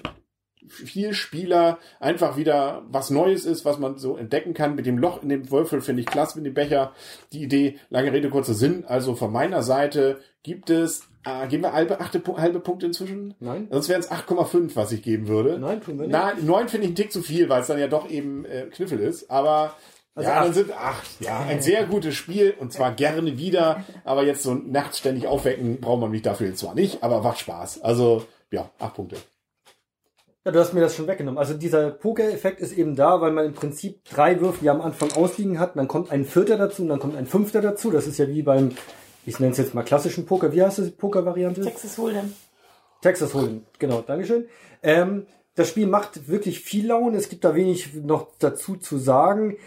viel 0.68 1.14
Spieler 1.14 1.78
einfach 2.00 2.38
wieder 2.38 2.84
was 2.90 3.10
Neues 3.10 3.46
ist, 3.46 3.66
was 3.66 3.80
man 3.80 3.98
so 3.98 4.18
entdecken 4.18 4.54
kann. 4.54 4.76
Mit 4.76 4.86
dem 4.86 4.98
Loch 4.98 5.24
in 5.24 5.30
dem 5.30 5.50
Würfel 5.52 5.82
finde 5.82 6.02
ich 6.02 6.08
klasse 6.08 6.38
mit 6.38 6.46
dem 6.46 6.54
Becher. 6.54 6.94
Die 7.34 7.44
Idee, 7.44 7.80
lange 7.90 8.12
Rede, 8.12 8.30
kurzer 8.30 8.54
Sinn. 8.54 8.84
Also 8.88 9.16
von 9.16 9.32
meiner 9.32 9.64
Seite 9.64 10.20
gibt 10.44 10.70
es, 10.70 11.08
äh, 11.26 11.48
geben 11.48 11.64
wir 11.64 11.74
halbe, 11.74 12.00
achte, 12.00 12.22
halbe 12.38 12.60
Punkte 12.60 12.86
inzwischen? 12.88 13.34
Nein. 13.40 13.68
Sonst 13.72 13.90
wären 13.90 14.00
es 14.00 14.12
8,5, 14.12 14.76
was 14.76 14.92
ich 14.92 15.02
geben 15.02 15.28
würde. 15.28 15.58
Nein, 15.60 15.82
tun 15.82 15.98
wir 16.00 16.08
nicht. 16.08 16.12
Na, 16.12 16.34
9 16.40 16.68
finde 16.70 16.86
ich 16.86 16.90
einen 16.90 16.96
Tick 16.96 17.12
zu 17.12 17.22
viel, 17.22 17.50
weil 17.50 17.62
es 17.62 17.68
dann 17.68 17.80
ja 17.80 17.88
doch 17.88 18.10
eben 18.10 18.46
äh, 18.46 18.68
Kniffel 18.72 19.00
ist. 19.00 19.30
Aber 19.32 19.74
Also 20.14 20.30
ja, 20.30 20.38
acht. 20.38 20.46
dann 20.46 20.54
sind 20.54 20.72
acht. 20.72 21.08
Ja, 21.22 21.40
ein 21.40 21.62
sehr 21.62 21.86
gutes 21.86 22.16
Spiel 22.16 22.54
und 22.60 22.72
zwar 22.72 22.92
gerne 22.94 23.38
wieder. 23.38 23.84
Aber 24.04 24.24
jetzt 24.24 24.44
so 24.44 24.54
nachts 24.54 25.00
ständig 25.00 25.28
aufwecken 25.28 25.80
braucht 25.82 26.00
man 26.02 26.12
mich 26.12 26.22
dafür 26.22 26.48
jetzt 26.48 26.60
zwar 26.60 26.76
nicht, 26.76 27.04
aber 27.04 27.22
macht 27.22 27.40
Spaß. 27.40 27.82
Also 27.82 28.26
ja, 28.52 28.70
acht 28.80 28.94
Punkte. 28.96 29.18
Ja, 30.46 30.52
du 30.52 30.60
hast 30.60 30.74
mir 30.74 30.82
das 30.82 30.96
schon 30.96 31.08
weggenommen. 31.08 31.40
Also 31.40 31.56
dieser 31.56 31.90
Poker-Effekt 31.90 32.60
ist 32.60 32.78
eben 32.78 32.96
da, 32.96 33.20
weil 33.20 33.32
man 33.32 33.46
im 33.48 33.54
Prinzip 33.54 34.06
drei 34.06 34.40
Würfel 34.40 34.66
ja 34.66 34.74
am 34.74 34.82
Anfang 34.82 35.12
ausliegen 35.14 35.60
hat, 35.60 35.76
dann 35.76 35.88
kommt 35.88 36.12
ein 36.12 36.24
Vierter 36.24 36.56
dazu 36.56 36.84
und 36.84 36.90
dann 36.90 37.00
kommt 37.00 37.16
ein 37.16 37.26
Fünfter 37.26 37.62
dazu. 37.62 37.90
Das 37.90 38.06
ist 38.06 38.20
ja 38.20 38.28
wie 38.28 38.44
beim, 38.44 38.70
ich 39.26 39.40
nenne 39.40 39.54
es 39.54 39.58
jetzt 39.58 39.74
mal 39.74 39.82
klassischen 39.82 40.28
Poker. 40.28 40.54
Wie 40.54 40.62
heißt 40.62 40.78
das 40.78 40.92
Poker-Variante? 40.92 41.62
Texas 41.62 41.98
Hold'em. 41.98 42.30
Texas 43.02 43.34
Hold'em, 43.34 43.62
genau, 43.80 44.02
Dankeschön. 44.02 44.46
Ähm, 44.84 45.26
das 45.56 45.70
Spiel 45.70 45.88
macht 45.88 46.28
wirklich 46.28 46.60
viel 46.60 46.88
Laune. 46.88 47.18
Es 47.18 47.30
gibt 47.30 47.44
da 47.44 47.56
wenig 47.56 47.96
noch 47.96 48.28
dazu 48.38 48.76
zu 48.76 49.00
sagen. 49.00 49.58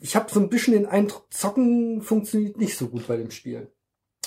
Ich 0.00 0.16
habe 0.16 0.32
so 0.32 0.40
ein 0.40 0.48
bisschen 0.48 0.72
den 0.72 0.86
Eindruck, 0.86 1.26
Zocken 1.28 2.00
funktioniert 2.00 2.56
nicht 2.56 2.78
so 2.78 2.88
gut 2.88 3.06
bei 3.06 3.18
dem 3.18 3.30
Spiel. 3.30 3.70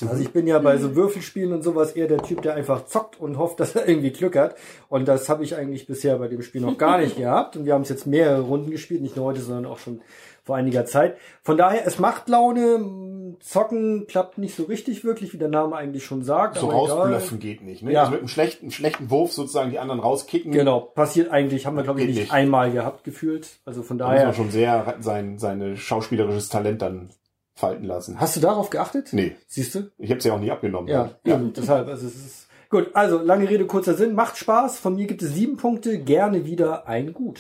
Also 0.02 0.22
ich 0.22 0.32
bin 0.32 0.46
ja 0.46 0.60
bei 0.60 0.78
so 0.78 0.94
Würfelspielen 0.96 1.54
und 1.54 1.64
sowas 1.64 1.94
eher 1.94 2.08
der 2.08 2.22
Typ, 2.22 2.42
der 2.42 2.56
einfach 2.56 2.86
zockt 2.86 3.20
und 3.20 3.38
hofft, 3.38 3.60
dass 3.62 3.76
er 3.76 3.88
irgendwie 3.88 4.12
Glück 4.12 4.36
hat. 4.36 4.56
Und 4.90 5.08
das 5.08 5.30
habe 5.30 5.44
ich 5.44 5.56
eigentlich 5.56 5.88
bisher 5.88 6.18
bei 6.18 6.28
dem 6.28 6.42
Spiel 6.42 6.62
noch 6.62 6.78
gar 6.78 6.98
nicht 6.98 7.18
gehabt. 7.18 7.56
Und 7.56 7.66
wir 7.66 7.74
haben 7.74 7.84
es 7.84 7.90
jetzt 7.90 8.06
mehrere 8.06 8.42
Runden 8.42 8.72
gespielt, 8.72 9.02
nicht 9.02 9.16
nur 9.16 9.26
heute, 9.26 9.42
sondern 9.42 9.66
auch 9.66 9.80
schon 9.80 10.02
vor 10.44 10.56
einiger 10.58 10.86
Zeit. 10.86 11.18
Von 11.42 11.58
daher, 11.58 11.88
es 11.88 11.98
macht 11.98 12.30
Laune. 12.30 13.36
Zocken 13.40 14.06
klappt 14.08 14.38
nicht 14.38 14.56
so 14.56 14.64
richtig 14.64 15.04
wirklich, 15.04 15.34
wie 15.34 15.38
der 15.38 15.50
Name 15.50 15.76
eigentlich 15.76 16.06
schon 16.06 16.24
sagt. 16.24 16.58
So 16.58 16.70
rausblöffen 16.70 17.40
geht 17.40 17.64
nicht. 17.64 17.82
Ne? 17.82 17.94
Ja. 17.94 18.02
Also 18.02 18.12
mit 18.12 18.20
einem 18.20 18.28
schlechten, 18.28 18.72
schlechten 18.72 19.10
Wurf 19.10 19.34
sozusagen 19.34 19.72
die 19.72 19.80
anderen 19.80 20.00
rauskicken. 20.00 20.52
Genau, 20.52 20.80
passiert 20.82 21.32
eigentlich, 21.32 21.66
haben 21.66 21.76
wir 21.76 21.84
glaube 21.84 22.02
ich 22.02 22.08
nicht, 22.08 22.20
nicht. 22.20 22.32
einmal 22.32 22.72
gehabt 22.72 23.04
gefühlt. 23.04 23.48
Also 23.66 23.82
von 23.82 23.98
Da 23.98 24.06
muss 24.06 24.14
daher. 24.14 24.26
man 24.28 24.36
schon 24.36 24.52
sehr 24.52 24.96
sein, 25.00 25.40
sein 25.40 25.76
schauspielerisches 25.76 26.50
Talent 26.50 26.82
dann 26.84 27.10
falten 27.56 27.86
lassen. 27.86 28.20
Hast 28.20 28.36
du 28.36 28.42
darauf 28.42 28.70
geachtet? 28.70 29.10
Nee, 29.14 29.36
Siehst 29.48 29.76
du? 29.76 29.92
ich 29.98 30.10
habe 30.10 30.20
es 30.20 30.26
ja 30.26 30.34
auch 30.34 30.40
nie 30.40 30.52
abgenommen. 30.52 30.90
Ja, 30.90 31.12
eben, 31.24 31.54
deshalb. 31.54 31.88
Also 31.88 32.08
es 32.08 32.16
ist 32.16 32.48
gut. 32.70 32.92
Also 32.94 33.20
lange 33.20 33.50
Rede 33.50 33.66
kurzer 33.66 33.96
Sinn. 33.96 34.14
Macht 34.14 34.38
Spaß. 34.38 34.78
Von 34.80 34.96
mir 34.96 35.08
gibt 35.08 35.22
es 35.22 35.34
sieben 35.34 35.58
Punkte. 35.58 36.00
Gerne 36.00 36.46
wieder 36.46 36.88
ein 36.88 37.14
Gut. 37.14 37.40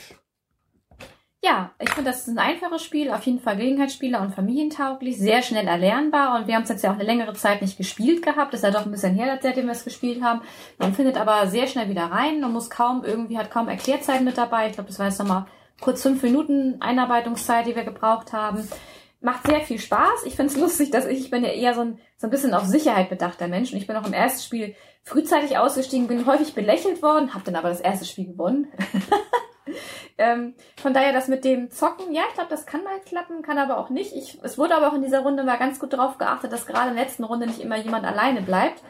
Ja, 1.43 1.75
ich 1.79 1.91
finde, 1.91 2.09
das 2.09 2.21
ist 2.21 2.29
ein 2.29 2.39
einfaches 2.39 2.81
Spiel, 2.81 3.11
auf 3.11 3.21
jeden 3.21 3.39
Fall 3.39 3.55
Gelegenheitsspieler 3.55 4.19
und 4.19 4.33
familientauglich, 4.33 5.19
sehr 5.19 5.43
schnell 5.43 5.67
erlernbar 5.67 6.39
und 6.39 6.47
wir 6.47 6.55
haben 6.55 6.63
es 6.63 6.69
jetzt 6.69 6.83
ja 6.83 6.89
auch 6.89 6.95
eine 6.95 7.03
längere 7.03 7.35
Zeit 7.35 7.61
nicht 7.61 7.77
gespielt 7.77 8.23
gehabt, 8.23 8.55
ist 8.55 8.63
ja 8.63 8.71
doch 8.71 8.83
ein 8.83 8.91
bisschen 8.91 9.13
her, 9.13 9.37
seitdem 9.39 9.65
wir 9.65 9.73
es 9.73 9.83
gespielt 9.83 10.23
haben. 10.23 10.41
Man 10.79 10.95
findet 10.95 11.17
aber 11.17 11.45
sehr 11.45 11.67
schnell 11.67 11.87
wieder 11.87 12.05
rein 12.05 12.43
und 12.43 12.51
muss 12.51 12.71
kaum 12.71 13.03
irgendwie, 13.03 13.37
hat 13.37 13.51
kaum 13.51 13.67
Erklärzeit 13.67 14.23
mit 14.23 14.39
dabei. 14.39 14.69
Ich 14.69 14.73
glaube, 14.73 14.87
das 14.87 14.97
war 14.97 15.05
jetzt 15.05 15.19
nochmal 15.19 15.45
kurz 15.81 16.01
fünf 16.01 16.23
Minuten 16.23 16.77
Einarbeitungszeit, 16.81 17.67
die 17.67 17.75
wir 17.75 17.83
gebraucht 17.83 18.33
haben. 18.33 18.67
Macht 19.21 19.47
sehr 19.47 19.61
viel 19.61 19.79
Spaß. 19.79 20.25
Ich 20.25 20.35
finde 20.35 20.53
es 20.53 20.59
lustig, 20.61 20.91
dass 20.91 21.05
ich, 21.05 21.19
ich 21.19 21.29
bin 21.31 21.43
ja 21.43 21.51
eher 21.51 21.73
so 21.73 21.81
ein, 21.81 21.99
so 22.17 22.27
ein 22.27 22.31
bisschen 22.31 22.53
auf 22.53 22.65
Sicherheit 22.65 23.09
bedachter 23.09 23.47
Mensch 23.47 23.71
und 23.71 23.77
ich 23.77 23.87
bin 23.87 23.95
auch 23.95 24.05
im 24.05 24.13
ersten 24.13 24.41
Spiel 24.41 24.75
frühzeitig 25.03 25.57
ausgestiegen, 25.57 26.07
bin 26.07 26.25
häufig 26.25 26.53
belächelt 26.53 27.01
worden, 27.01 27.33
habe 27.33 27.43
dann 27.45 27.55
aber 27.55 27.69
das 27.69 27.81
erste 27.81 28.05
Spiel 28.05 28.27
gewonnen. 28.27 28.67
Ähm, 30.17 30.53
von 30.77 30.93
daher 30.93 31.11
das 31.11 31.27
mit 31.27 31.43
dem 31.43 31.71
Zocken, 31.71 32.13
ja, 32.13 32.21
ich 32.29 32.35
glaube, 32.35 32.49
das 32.49 32.65
kann 32.65 32.85
mal 32.85 33.01
klappen, 33.05 33.41
kann 33.41 33.57
aber 33.57 33.77
auch 33.77 33.89
nicht. 33.89 34.15
Ich, 34.15 34.39
es 34.43 34.57
wurde 34.57 34.73
aber 34.73 34.87
auch 34.87 34.93
in 34.93 35.01
dieser 35.01 35.19
Runde 35.19 35.43
mal 35.43 35.57
ganz 35.57 35.77
gut 35.77 35.91
darauf 35.91 36.17
geachtet, 36.17 36.53
dass 36.53 36.65
gerade 36.65 36.91
in 36.91 36.95
der 36.95 37.03
letzten 37.03 37.25
Runde 37.25 37.47
nicht 37.47 37.59
immer 37.59 37.75
jemand 37.75 38.05
alleine 38.05 38.41
bleibt. 38.41 38.81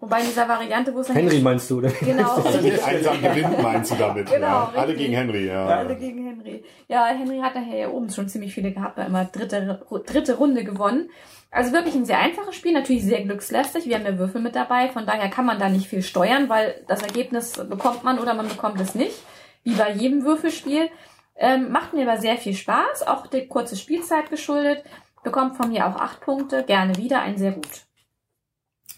Wobei 0.00 0.20
in 0.20 0.28
dieser 0.28 0.48
Variante, 0.48 0.94
wo 0.94 1.00
es 1.00 1.08
dann 1.08 1.16
Henry 1.16 1.40
meinst 1.40 1.70
du, 1.70 1.78
oder? 1.78 1.90
genau, 2.00 2.36
Also 2.36 2.60
nicht 2.62 2.82
einsam 2.82 3.20
gewinnt, 3.20 3.62
meinst 3.62 3.90
du 3.90 3.96
damit? 3.96 4.30
Genau, 4.30 4.46
ja. 4.46 4.72
Alle 4.74 4.94
gegen 4.94 5.12
Henry, 5.12 5.46
ja. 5.46 5.66
alle 5.66 5.94
gegen 5.96 6.24
Henry. 6.24 6.64
Ja, 6.88 7.04
Henry 7.06 7.38
hat 7.40 7.54
nachher 7.54 7.76
ja 7.76 7.88
oben 7.90 8.08
schon 8.08 8.26
ziemlich 8.26 8.54
viele 8.54 8.72
gehabt, 8.72 8.96
war 8.96 9.06
immer 9.06 9.26
dritte, 9.26 9.82
dritte 10.06 10.36
Runde 10.38 10.64
gewonnen. 10.64 11.10
Also 11.50 11.72
wirklich 11.72 11.94
ein 11.94 12.06
sehr 12.06 12.18
einfaches 12.18 12.54
Spiel, 12.54 12.72
natürlich 12.72 13.04
sehr 13.04 13.22
glückslästig. 13.22 13.86
Wir 13.86 13.96
haben 13.96 14.06
ja 14.06 14.16
Würfel 14.16 14.40
mit 14.40 14.56
dabei, 14.56 14.88
von 14.88 15.04
daher 15.04 15.28
kann 15.28 15.44
man 15.44 15.58
da 15.58 15.68
nicht 15.68 15.88
viel 15.88 16.02
steuern, 16.02 16.48
weil 16.48 16.82
das 16.86 17.02
Ergebnis 17.02 17.52
bekommt 17.68 18.02
man 18.02 18.18
oder 18.18 18.32
man 18.32 18.48
bekommt 18.48 18.80
es 18.80 18.94
nicht. 18.94 19.16
Wie 19.62 19.74
bei 19.74 19.92
jedem 19.92 20.24
Würfelspiel. 20.24 20.90
Ähm, 21.36 21.70
macht 21.72 21.92
mir 21.94 22.08
aber 22.08 22.20
sehr 22.20 22.36
viel 22.36 22.54
Spaß, 22.54 23.06
auch 23.06 23.26
die 23.26 23.46
kurze 23.48 23.76
Spielzeit 23.76 24.28
geschuldet. 24.30 24.84
Bekommt 25.22 25.56
von 25.56 25.70
mir 25.70 25.86
auch 25.86 25.96
acht 25.96 26.20
Punkte, 26.20 26.64
gerne 26.64 26.96
wieder, 26.96 27.20
ein 27.22 27.38
sehr 27.38 27.52
gut. 27.52 27.86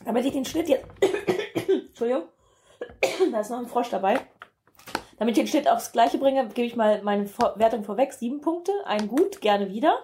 Damit 0.04 0.24
ich 0.24 0.32
den 0.32 0.44
Schnitt 0.44 0.68
jetzt. 0.68 0.86
Entschuldigung. 1.88 2.24
da 3.32 3.40
ist 3.40 3.50
noch 3.50 3.58
ein 3.58 3.68
Frosch 3.68 3.90
dabei. 3.90 4.20
Damit 5.18 5.36
ich 5.36 5.44
den 5.44 5.48
Schnitt 5.48 5.68
aufs 5.68 5.92
Gleiche 5.92 6.18
bringe, 6.18 6.48
gebe 6.48 6.66
ich 6.66 6.74
mal 6.74 7.00
meine 7.02 7.28
Wertung 7.56 7.84
vorweg. 7.84 8.12
Sieben 8.12 8.40
Punkte, 8.40 8.72
ein 8.86 9.06
Gut, 9.06 9.40
gerne 9.40 9.70
wieder. 9.70 9.98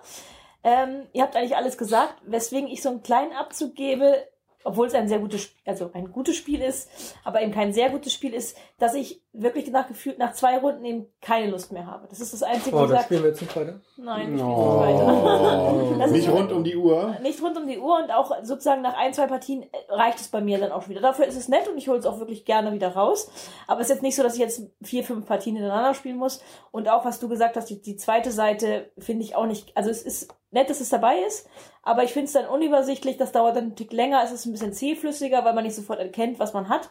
Ähm, 0.62 1.06
ihr 1.12 1.22
habt 1.22 1.34
eigentlich 1.34 1.56
alles 1.56 1.76
gesagt, 1.78 2.14
weswegen 2.24 2.68
ich 2.68 2.82
so 2.82 2.90
einen 2.90 3.02
kleinen 3.02 3.32
Abzug 3.32 3.74
gebe, 3.74 4.28
obwohl 4.64 4.86
es 4.86 4.94
ein 4.94 5.08
sehr 5.08 5.18
gutes, 5.18 5.42
Sp- 5.42 5.57
also 5.68 5.90
ein 5.94 6.10
gutes 6.12 6.36
Spiel 6.36 6.60
ist, 6.62 6.88
aber 7.24 7.42
eben 7.42 7.52
kein 7.52 7.72
sehr 7.72 7.90
gutes 7.90 8.12
Spiel 8.12 8.34
ist, 8.34 8.56
dass 8.78 8.94
ich 8.94 9.22
wirklich 9.32 9.70
nach 9.70 9.86
gefühlt 9.86 10.18
nach 10.18 10.32
zwei 10.32 10.58
Runden 10.58 10.84
eben 10.84 11.06
keine 11.20 11.50
Lust 11.50 11.70
mehr 11.72 11.86
habe. 11.86 12.06
Das 12.08 12.20
ist 12.20 12.32
das 12.32 12.42
Einzige, 12.42 12.74
Oh, 12.76 12.80
wo 12.80 12.84
ich 12.84 12.88
dann 12.90 12.96
sage, 12.96 13.04
spielen 13.04 13.22
wir 13.22 13.30
jetzt 13.30 13.40
nicht 13.42 13.56
weiter. 13.56 13.80
nein, 13.96 14.34
ich 14.34 14.40
spiele 14.40 14.56
nicht 14.56 14.78
weiter. 14.80 15.98
Das 15.98 16.10
Nicht 16.12 16.28
rund 16.30 16.52
um 16.52 16.64
die 16.64 16.76
Uhr. 16.76 17.16
nicht 17.22 17.42
rund 17.42 17.56
um 17.58 17.66
die 17.66 17.78
Uhr 17.78 17.98
und 18.02 18.10
auch 18.10 18.32
sozusagen 18.42 18.82
nach 18.82 18.96
ein, 18.96 19.12
zwei 19.12 19.26
Partien 19.26 19.62
äh, 19.64 19.66
reicht 19.88 20.18
es 20.20 20.28
bei 20.28 20.40
mir 20.40 20.58
dann 20.58 20.72
auch 20.72 20.88
wieder. 20.88 21.00
Dafür 21.00 21.26
ist 21.26 21.36
es 21.36 21.48
nett 21.48 21.68
und 21.68 21.76
ich 21.76 21.88
hole 21.88 21.98
es 21.98 22.06
auch 22.06 22.18
wirklich 22.18 22.44
gerne 22.44 22.72
wieder 22.72 22.88
raus. 22.94 23.30
Aber 23.66 23.80
es 23.80 23.88
ist 23.88 23.94
jetzt 23.96 24.02
nicht 24.02 24.16
so, 24.16 24.22
dass 24.22 24.34
ich 24.34 24.40
jetzt 24.40 24.62
vier, 24.82 25.04
fünf 25.04 25.26
Partien 25.26 25.56
hintereinander 25.56 25.94
spielen 25.94 26.16
muss. 26.16 26.40
Und 26.70 26.88
auch, 26.88 27.04
was 27.04 27.20
du 27.20 27.28
gesagt 27.28 27.56
hast, 27.56 27.66
die, 27.66 27.82
die 27.82 27.96
zweite 27.96 28.30
Seite 28.30 28.90
finde 28.98 29.24
ich 29.24 29.36
auch 29.36 29.46
nicht, 29.46 29.76
also 29.76 29.90
es 29.90 30.02
ist 30.02 30.28
nett, 30.50 30.70
dass 30.70 30.80
es 30.80 30.88
dabei 30.88 31.18
ist, 31.26 31.46
aber 31.82 32.04
ich 32.04 32.12
finde 32.12 32.26
es 32.26 32.32
dann 32.32 32.46
unübersichtlich, 32.46 33.18
das 33.18 33.32
dauert 33.32 33.56
dann 33.56 33.64
einen 33.64 33.76
Tick 33.76 33.92
länger, 33.92 34.22
es 34.24 34.32
ist 34.32 34.46
ein 34.46 34.52
bisschen 34.52 34.72
zähflüssiger, 34.72 35.44
weil 35.44 35.52
man 35.58 35.64
nicht 35.64 35.76
sofort 35.76 35.98
erkennt, 35.98 36.38
was 36.38 36.54
man 36.54 36.68
hat. 36.68 36.90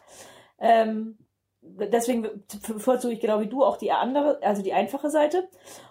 Ähm, 0.58 1.18
deswegen 1.62 2.44
bevorzuge 2.66 3.14
ich 3.14 3.20
genau 3.20 3.40
wie 3.40 3.48
du 3.48 3.64
auch 3.64 3.76
die 3.76 3.92
andere, 3.92 4.40
also 4.42 4.62
die 4.62 4.72
einfache 4.72 5.10
Seite. 5.10 5.48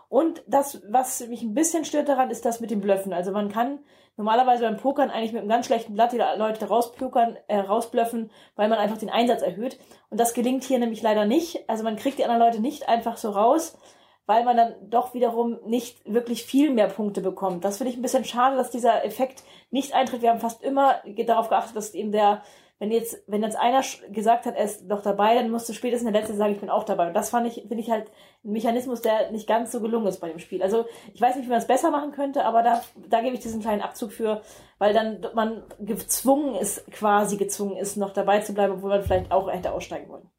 Und 0.10 0.44
das, 0.48 0.82
was 0.90 1.28
mich 1.28 1.42
ein 1.42 1.54
bisschen 1.54 1.84
stört 1.84 2.08
daran, 2.08 2.30
ist 2.30 2.46
das 2.46 2.62
mit 2.62 2.72
dem 2.72 2.80
Blöffen. 2.80 3.12
Also 3.12 3.32
man 3.32 3.50
kann 3.50 3.80
normalerweise 4.16 4.64
beim 4.64 4.78
Pokern 4.78 5.10
eigentlich 5.10 5.34
mit 5.34 5.42
einem 5.42 5.50
ganz 5.50 5.66
schlechten 5.66 5.94
Blatt 5.94 6.14
die 6.14 6.18
Leute 6.18 6.68
rauspokern, 6.68 7.38
äh, 7.48 7.60
rausblöffen, 7.60 8.32
weil 8.56 8.70
man 8.70 8.80
einfach 8.80 8.98
den 8.98 9.10
Einsatz 9.10 9.42
erhöht. 9.42 9.78
Und 10.10 10.20
das 10.20 10.34
gelingt 10.34 10.64
hier 10.64 10.80
nämlich 10.80 11.02
leider 11.02 11.26
nicht. 11.26 11.70
Also 11.70 11.84
man 11.84 11.98
kriegt 11.98 12.18
die 12.18 12.24
anderen 12.24 12.42
Leute 12.42 12.62
nicht 12.62 12.88
einfach 12.88 13.18
so 13.18 13.32
raus, 13.32 13.78
weil 14.26 14.44
man 14.44 14.58
dann 14.58 14.76
doch 14.90 15.14
wiederum 15.14 15.60
nicht 15.66 16.02
wirklich 16.12 16.44
viel 16.44 16.72
mehr 16.72 16.88
Punkte 16.88 17.22
bekommt. 17.22 17.64
Das 17.64 17.78
finde 17.78 17.92
ich 17.92 17.98
ein 17.98 18.02
bisschen 18.02 18.26
schade, 18.26 18.56
dass 18.56 18.72
dieser 18.72 19.06
Effekt 19.06 19.44
nicht 19.72 19.94
eintritt. 19.94 20.22
Wir 20.22 20.32
haben 20.32 20.40
fast 20.40 20.64
immer 20.64 21.02
darauf 21.26 21.50
geachtet, 21.50 21.76
dass 21.76 21.94
eben 21.94 22.12
der, 22.12 22.44
wenn 22.80 22.92
jetzt, 22.92 23.24
wenn 23.28 23.42
jetzt 23.42 23.58
einer 23.58 23.82
gesagt 24.12 24.46
hat, 24.46 24.56
er 24.56 24.66
ist 24.66 24.88
noch 24.88 25.02
dabei, 25.02 25.36
dann 25.36 25.50
musste 25.50 25.74
spätestens 25.74 26.12
der 26.12 26.22
Letzte 26.22 26.36
sagen, 26.36 26.54
ich 26.54 26.60
bin 26.60 26.70
auch 26.70 26.84
dabei. 26.84 27.08
Und 27.08 27.16
das 27.16 27.32
fand 27.32 27.48
ich, 27.48 27.66
finde 27.68 27.80
ich 27.80 27.90
halt 27.90 28.12
ein 28.44 28.52
Mechanismus, 28.52 29.02
der 29.02 29.32
nicht 29.32 29.48
ganz 29.48 29.72
so 29.72 29.82
gelungen 29.82 30.08
ist 30.08 30.20
bei 30.20 30.30
dem 30.30 30.38
Spiel. 30.38 30.62
Also 30.62 30.86
ich 31.14 31.22
weiß 31.22 31.36
nicht, 31.36 31.46
wie 31.46 31.50
man 31.50 31.58
es 31.58 31.68
besser 31.68 31.90
machen 31.90 32.12
könnte, 32.12 32.46
aber 32.46 32.62
da, 32.62 32.84
da 33.10 33.22
gebe 33.22 33.34
ich 33.34 33.42
diesen 33.42 33.62
kleinen 33.62 33.82
Abzug 33.82 34.12
für, 34.12 34.42
weil 34.78 34.94
dann 34.94 35.26
man 35.34 35.64
gezwungen 35.80 36.56
ist, 36.56 36.90
quasi 36.92 37.38
gezwungen 37.38 37.78
ist, 37.78 37.98
noch 37.98 38.14
dabei 38.14 38.42
zu 38.42 38.54
bleiben, 38.54 38.74
obwohl 38.74 38.92
man 38.92 39.04
vielleicht 39.04 39.32
auch 39.32 39.52
hätte 39.52 39.72
aussteigen 39.72 40.10
wollen. 40.10 40.30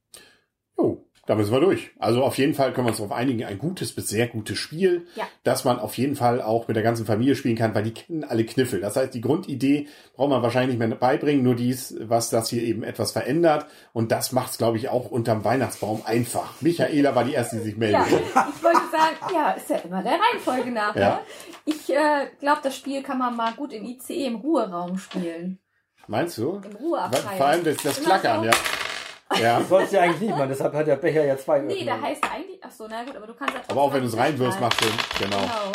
Oh, 0.77 0.99
da 1.29 1.35
müssen 1.35 1.53
wir 1.53 1.61
durch. 1.61 1.91
Also 1.99 2.25
auf 2.25 2.39
jeden 2.39 2.55
Fall 2.55 2.73
können 2.73 2.87
wir 2.87 2.91
uns 2.91 2.97
darauf 2.97 3.13
einigen, 3.13 3.45
ein 3.45 3.59
gutes 3.59 3.93
bis 3.95 4.09
sehr 4.09 4.29
gutes 4.29 4.57
Spiel, 4.57 5.07
Ja. 5.15 5.25
dass 5.45 5.63
man 5.65 5.79
auf 5.79 5.99
jeden 5.99 6.17
Fall 6.17 6.41
auch 6.41 6.67
mit 6.69 6.75
der 6.77 6.83
ganzen 6.83 7.05
Familie 7.05 7.35
spielen 7.37 7.55
kann, 7.55 7.75
weil 7.75 7.83
die 7.83 7.93
kennen 7.93 8.25
alle 8.25 8.45
Kniffel. 8.47 8.81
Das 8.81 8.97
heißt, 8.97 9.13
die 9.13 9.21
Grundidee 9.21 9.89
braucht 10.17 10.31
man 10.31 10.43
wahrscheinlich 10.43 10.79
nicht 10.79 10.89
mehr 10.89 10.97
beibringen, 10.97 11.43
nur 11.45 11.55
dies, 11.55 11.95
was 12.01 12.31
das 12.31 12.49
hier 12.49 12.63
eben 12.63 12.83
etwas 12.83 13.13
verändert. 13.13 13.67
Und 13.93 14.11
das 14.11 14.33
macht 14.33 14.53
es, 14.53 14.59
glaube 14.59 14.79
ich, 14.79 14.89
auch 14.89 15.11
unterm 15.11 15.45
Weihnachtsbaum 15.45 16.01
einfach. 16.07 16.61
Michaela 16.63 17.15
war 17.15 17.25
die 17.25 17.35
erste, 17.35 17.57
die 17.57 17.63
sich 17.63 17.75
Ja, 17.75 17.79
meldete. 17.79 18.17
ich 18.25 18.35
wollte 18.65 18.81
sagen, 18.91 19.35
ja, 19.35 19.51
ist 19.51 19.69
ja 19.69 19.77
immer 19.77 20.03
der 20.03 20.13
Reihenfolge 20.15 20.71
nach. 20.71 20.97
Ja. 20.97 21.09
Ne? 21.17 21.19
Ich 21.67 21.91
äh, 21.91 22.27
glaube, 22.41 22.61
das 22.63 22.75
Spiel 22.75 23.03
kann 23.03 23.19
man 23.19 23.37
mal 23.37 23.53
gut 23.53 23.75
im 23.75 23.85
ICE 23.85 24.25
im 24.25 24.37
Ruheraum 24.37 24.97
spielen. 24.97 25.59
Meinst 26.07 26.39
du? 26.39 26.63
Im 26.65 26.75
Ruheabteil. 26.77 27.37
Vor 27.37 27.47
allem 27.47 27.65
das, 27.65 27.77
das 27.83 28.01
Klackern, 28.03 28.41
so. 28.41 28.47
ja. 28.47 28.53
Ja. 29.41 29.61
Sollst 29.69 29.93
du 29.93 30.01
eigentlich 30.01 30.21
nicht 30.21 30.31
machen, 30.31 30.49
deshalb 30.49 30.75
hat 30.75 30.87
der 30.87 30.97
Becher 30.97 31.25
ja 31.25 31.37
zwei 31.37 31.61
Nee, 31.61 31.85
da 31.85 32.01
heißt 32.01 32.23
eigentlich, 32.25 32.59
ach 32.63 32.71
so, 32.71 32.87
na 32.89 33.05
gut, 33.05 33.17
aber 33.17 33.27
du 33.27 33.35
kannst 33.35 33.55
ja 33.55 33.61
Aber 33.69 33.83
auch 33.83 33.93
wenn 33.93 34.03
du 34.03 34.09
es 34.09 34.17
reinwirfst, 34.17 34.61
macht 34.61 34.81
Sinn. 34.83 34.93
Genau. 35.21 35.37
Genau. 35.39 35.73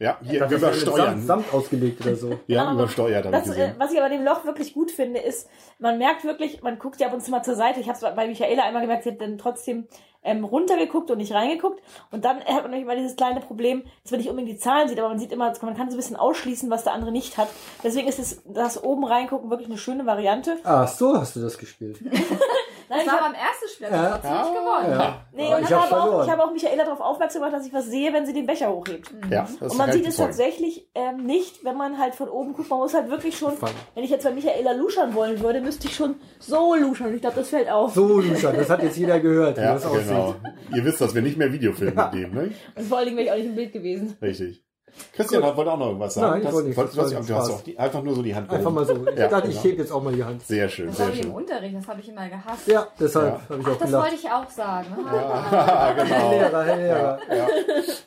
Ja, 0.00 0.18
hier 0.22 0.40
Das 0.40 0.50
ja 0.50 0.58
übersteuern. 0.58 1.22
Samt, 1.22 1.46
Samt 1.46 1.54
ausgelegt 1.54 2.04
oder 2.04 2.16
so. 2.16 2.40
Ja, 2.46 2.64
Aber 2.64 2.72
übersteuert, 2.82 3.26
habe 3.26 3.36
ich 3.36 3.42
Das, 3.44 3.52
äh, 3.56 3.60
gesehen. 3.60 3.74
was 3.78 3.92
ich 3.92 3.98
aber 4.00 4.08
dem 4.08 4.24
Loch 4.24 4.44
wirklich 4.44 4.74
gut 4.74 4.90
finde, 4.90 5.20
ist, 5.20 5.48
man 5.78 5.98
merkt 5.98 6.24
wirklich, 6.24 6.62
man 6.62 6.78
guckt 6.78 7.00
ja 7.00 7.06
ab 7.06 7.14
und 7.14 7.20
zu 7.22 7.30
mal 7.30 7.42
zur 7.42 7.54
Seite. 7.54 7.80
Ich 7.80 7.88
habe 7.88 7.96
es 7.96 8.14
bei 8.14 8.26
Michaela 8.26 8.64
einmal 8.64 8.82
gemerkt, 8.82 9.04
sie 9.04 9.12
hat 9.12 9.20
dann 9.20 9.38
trotzdem 9.38 9.86
ähm, 10.24 10.44
runtergeguckt 10.44 11.10
und 11.10 11.18
nicht 11.18 11.32
reingeguckt. 11.32 11.80
Und 12.10 12.24
dann 12.24 12.38
hat 12.38 12.62
man 12.62 12.70
nämlich 12.72 12.82
immer 12.82 12.96
dieses 12.96 13.14
kleine 13.14 13.40
Problem, 13.40 13.84
dass 14.02 14.10
man 14.10 14.18
nicht 14.20 14.28
unbedingt 14.30 14.56
die 14.56 14.60
Zahlen 14.60 14.88
sieht, 14.88 14.98
aber 14.98 15.10
man 15.10 15.18
sieht 15.18 15.30
immer, 15.32 15.52
man 15.62 15.76
kann 15.76 15.90
so 15.90 15.94
ein 15.94 15.98
bisschen 15.98 16.16
ausschließen, 16.16 16.70
was 16.70 16.82
der 16.84 16.92
andere 16.94 17.12
nicht 17.12 17.38
hat. 17.38 17.48
Deswegen 17.84 18.08
ist 18.08 18.18
es, 18.18 18.42
das 18.46 18.82
oben 18.82 19.04
reingucken 19.04 19.48
wirklich 19.50 19.68
eine 19.68 19.78
schöne 19.78 20.06
Variante. 20.06 20.56
Ah, 20.64 20.86
so 20.86 21.16
hast 21.16 21.36
du 21.36 21.40
das 21.40 21.56
gespielt. 21.56 22.00
Nein, 22.88 22.98
Das 22.98 23.00
ich 23.02 23.06
war 23.06 23.14
hab, 23.20 23.32
beim 23.32 23.34
ersten 23.34 23.68
Spiel, 23.74 23.86
Ja. 23.86 24.02
das 24.02 24.12
hat 24.12 24.22
ziemlich 24.22 24.60
gewonnen. 24.60 24.90
Ja. 25.00 25.26
nee, 25.32 25.54
und 25.54 25.62
ich 25.62 25.72
hab 25.72 25.90
habe 25.90 26.02
auch, 26.02 26.24
ich 26.24 26.30
habe 26.30 26.44
auch 26.44 26.52
Michaela 26.52 26.84
darauf 26.84 27.00
aufmerksam 27.00 27.42
gemacht, 27.42 27.56
dass 27.58 27.66
ich 27.66 27.72
was 27.72 27.86
sehe, 27.86 28.12
wenn 28.12 28.26
sie 28.26 28.32
den 28.32 28.46
Becher 28.46 28.70
hochhebt. 28.72 29.10
Ja, 29.30 29.46
das 29.60 29.70
Und 29.72 29.78
man 29.78 29.90
reicht 29.90 29.98
sieht 29.98 30.08
es 30.08 30.16
tatsächlich 30.16 30.88
ähm, 30.94 31.24
nicht, 31.24 31.64
wenn 31.64 31.76
man 31.76 31.98
halt 31.98 32.14
von 32.14 32.28
oben 32.28 32.52
guckt. 32.54 32.68
Man 32.70 32.78
muss 32.80 32.94
halt 32.94 33.10
wirklich 33.10 33.36
schon, 33.38 33.52
wenn 33.94 34.04
ich 34.04 34.10
jetzt 34.10 34.24
bei 34.24 34.30
Michaela 34.32 34.72
luschern 34.72 35.14
wollen 35.14 35.40
würde, 35.40 35.60
müsste 35.60 35.86
ich 35.86 35.94
schon 35.94 36.16
so 36.38 36.74
luschern. 36.74 37.14
Ich 37.14 37.20
glaube, 37.20 37.36
das 37.36 37.48
fällt 37.50 37.70
auf. 37.70 37.94
So, 37.94 38.20
Lucia, 38.20 38.52
das 38.52 38.68
hat 38.70 38.82
jetzt 38.82 38.96
jeder 38.96 39.20
gehört, 39.20 39.56
wie 39.56 39.62
Ja, 39.62 39.74
das 39.74 39.86
aussieht. 39.86 40.08
genau. 40.08 40.34
Ihr 40.74 40.84
wisst, 40.84 41.00
dass 41.00 41.14
wir 41.14 41.22
nicht 41.22 41.36
mehr 41.36 41.52
Videofilm 41.52 41.94
mitnehmen, 41.94 42.34
ne? 42.34 42.50
Und 42.74 42.86
vor 42.88 42.98
allen 42.98 43.06
Dingen 43.06 43.16
wäre 43.18 43.26
ich 43.26 43.32
auch 43.32 43.36
nicht 43.36 43.46
im 43.46 43.54
Bild 43.54 43.72
gewesen. 43.72 44.16
Richtig. 44.20 44.63
Christian 45.12 45.42
Gut. 45.42 45.56
wollte 45.56 45.70
auch 45.72 45.78
noch 45.78 45.86
irgendwas 45.86 46.14
sagen. 46.14 46.26
Nein, 46.30 46.38
ich 46.40 46.44
Das- 46.46 46.54
wollte 46.54 46.68
du, 46.70 46.74
Das 46.74 46.96
was- 46.96 47.14
war 47.14 47.22
du 47.22 47.34
hast 47.34 47.50
auch 47.50 47.60
die, 47.62 47.78
einfach 47.78 48.02
nur 48.02 48.14
so 48.14 48.22
die 48.22 48.34
Hand 48.34 48.50
Einfach 48.50 48.58
gehoben. 48.70 48.74
mal 48.74 48.86
so. 48.86 49.10
Ich 49.12 49.18
Ja, 49.18 49.28
dachte, 49.28 49.48
ich 49.48 49.52
genau. 49.54 49.62
hebe 49.64 49.82
jetzt 49.82 49.92
auch 49.92 50.02
mal 50.02 50.12
die 50.12 50.24
Hand. 50.24 50.42
Sehr 50.46 50.68
schön, 50.68 50.86
Das 50.88 50.98
war 50.98 51.06
sehr 51.06 51.14
wie 51.14 51.18
im 51.20 51.24
schön. 51.26 51.34
Unterricht, 51.34 51.76
das 51.76 51.88
habe 51.88 52.00
ich 52.00 52.08
immer 52.08 52.28
gehasst. 52.28 52.66
Ja, 52.66 52.88
deshalb 52.98 53.26
Ja. 53.26 53.40
habe 53.48 53.60
ich 53.60 53.66
Ach, 53.66 53.70
auch 53.72 53.76
das 53.78 53.86
gelacht. 53.88 54.02
wollte 54.04 54.16
ich 54.16 54.30
auch 54.30 54.50
sagen. 54.50 54.86
Ja, 55.06 55.50
Herr 55.50 56.04
genau. 56.04 56.30
Lehrer, 56.30 56.64
Herr 56.64 56.76
Lehrer. 56.76 57.18
Ja. 57.36 57.46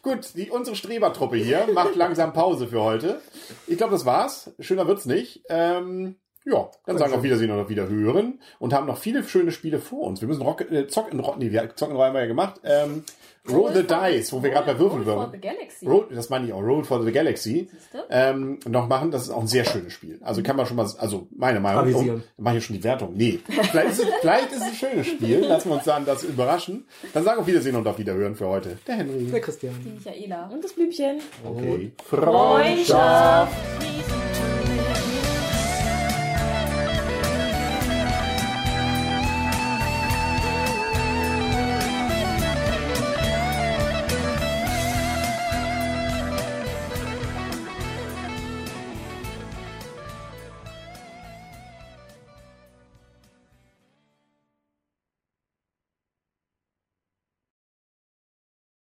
Gut, 0.02 0.30
die, 0.36 0.50
unsere 0.50 0.76
Strebertruppe 0.76 1.38
hier 1.38 1.68
macht 1.74 1.96
langsam 1.96 2.34
Pause 2.34 2.68
für 2.68 2.82
heute. 2.82 3.22
Ich 3.68 3.78
glaube, 3.78 3.92
das 3.94 4.06
war's. 4.06 4.52
Schöner 4.60 4.88
wird's 4.88 5.06
nicht. 5.06 5.44
Ähm, 5.50 6.16
ja, 6.50 6.70
dann 6.86 6.98
sagen 6.98 7.12
wir 7.12 7.18
auf 7.18 7.24
Wiedersehen 7.24 7.52
und 7.52 7.60
auf 7.60 7.70
Wiederhören 7.70 8.40
und 8.60 8.74
haben 8.74 8.88
noch 8.88 8.98
viele 8.98 9.24
schöne 9.24 9.52
Spiele 9.52 9.80
vor 9.80 10.08
uns. 10.08 10.22
Wir 10.22 10.28
müssen 10.28 10.42
Rock, 10.42 10.62
äh, 10.72 10.88
Zocken, 10.88 11.20
Rock, 11.20 11.38
nee, 11.38 11.52
wir 11.52 11.76
Zocken 11.76 11.98
haben 11.98 12.14
wir 12.14 12.22
ja 12.22 12.28
gemacht. 12.28 12.62
Ähm, 12.64 13.04
Roll 13.50 13.74
the 13.74 13.84
Dice, 13.84 14.34
wo 14.34 14.44
wir 14.44 14.50
gerade 14.50 14.74
bei 14.74 14.80
Würfeln 14.80 15.04
Roll 15.04 15.24
for 15.24 15.32
the 15.32 15.40
Galaxy. 15.40 15.86
Roll, 15.86 16.08
das 16.14 16.30
meine 16.30 16.48
ich 16.48 16.54
auch, 16.54 16.62
Roll 16.62 16.84
for 16.84 17.04
the 17.04 17.12
Galaxy. 17.12 17.70
Siehste? 17.72 18.04
Ähm, 18.10 18.60
noch 18.68 18.88
machen, 18.88 19.12
das 19.12 19.24
ist 19.24 19.30
auch 19.30 19.42
ein 19.42 19.48
sehr 19.48 19.66
schönes 19.66 19.94
Spiel. 19.94 20.20
Also 20.22 20.44
kann 20.44 20.56
man 20.56 20.66
schon 20.66 20.76
mal, 20.78 20.88
also 20.98 21.28
meine 21.36 21.60
Meinung, 21.60 21.84
Avisieren. 21.84 22.24
oh, 22.26 22.28
dann 22.38 22.44
mache 22.44 22.58
ich 22.58 22.66
schon 22.66 22.76
die 22.76 22.84
Wertung. 22.84 23.14
Nee, 23.16 23.40
vielleicht 23.48 23.92
ist, 23.92 24.00
es, 24.00 24.06
vielleicht 24.22 24.52
ist 24.52 24.62
es 24.62 24.64
ein 24.64 24.74
schönes 24.74 25.08
Spiel. 25.08 25.40
Lassen 25.46 25.70
wir 25.70 25.76
uns 25.76 25.86
dann 25.86 26.06
das 26.06 26.24
überraschen. 26.24 26.86
Dann 27.14 27.24
sagen 27.24 27.38
wir 27.38 27.42
auf 27.42 27.48
Wiedersehen 27.48 27.76
und 27.76 27.88
auf 27.88 27.98
Wiederhören 27.98 28.36
für 28.36 28.48
heute. 28.48 28.78
Der 28.86 28.96
Henry. 28.96 29.26
Der 29.26 29.42
Christian. 29.42 29.74
Die 29.86 29.92
Michaela. 29.92 30.48
Und 30.48 30.64
das 30.64 30.74
Blümchen. 30.74 31.20
Okay. 31.46 31.92
Freundschaft. 32.06 33.54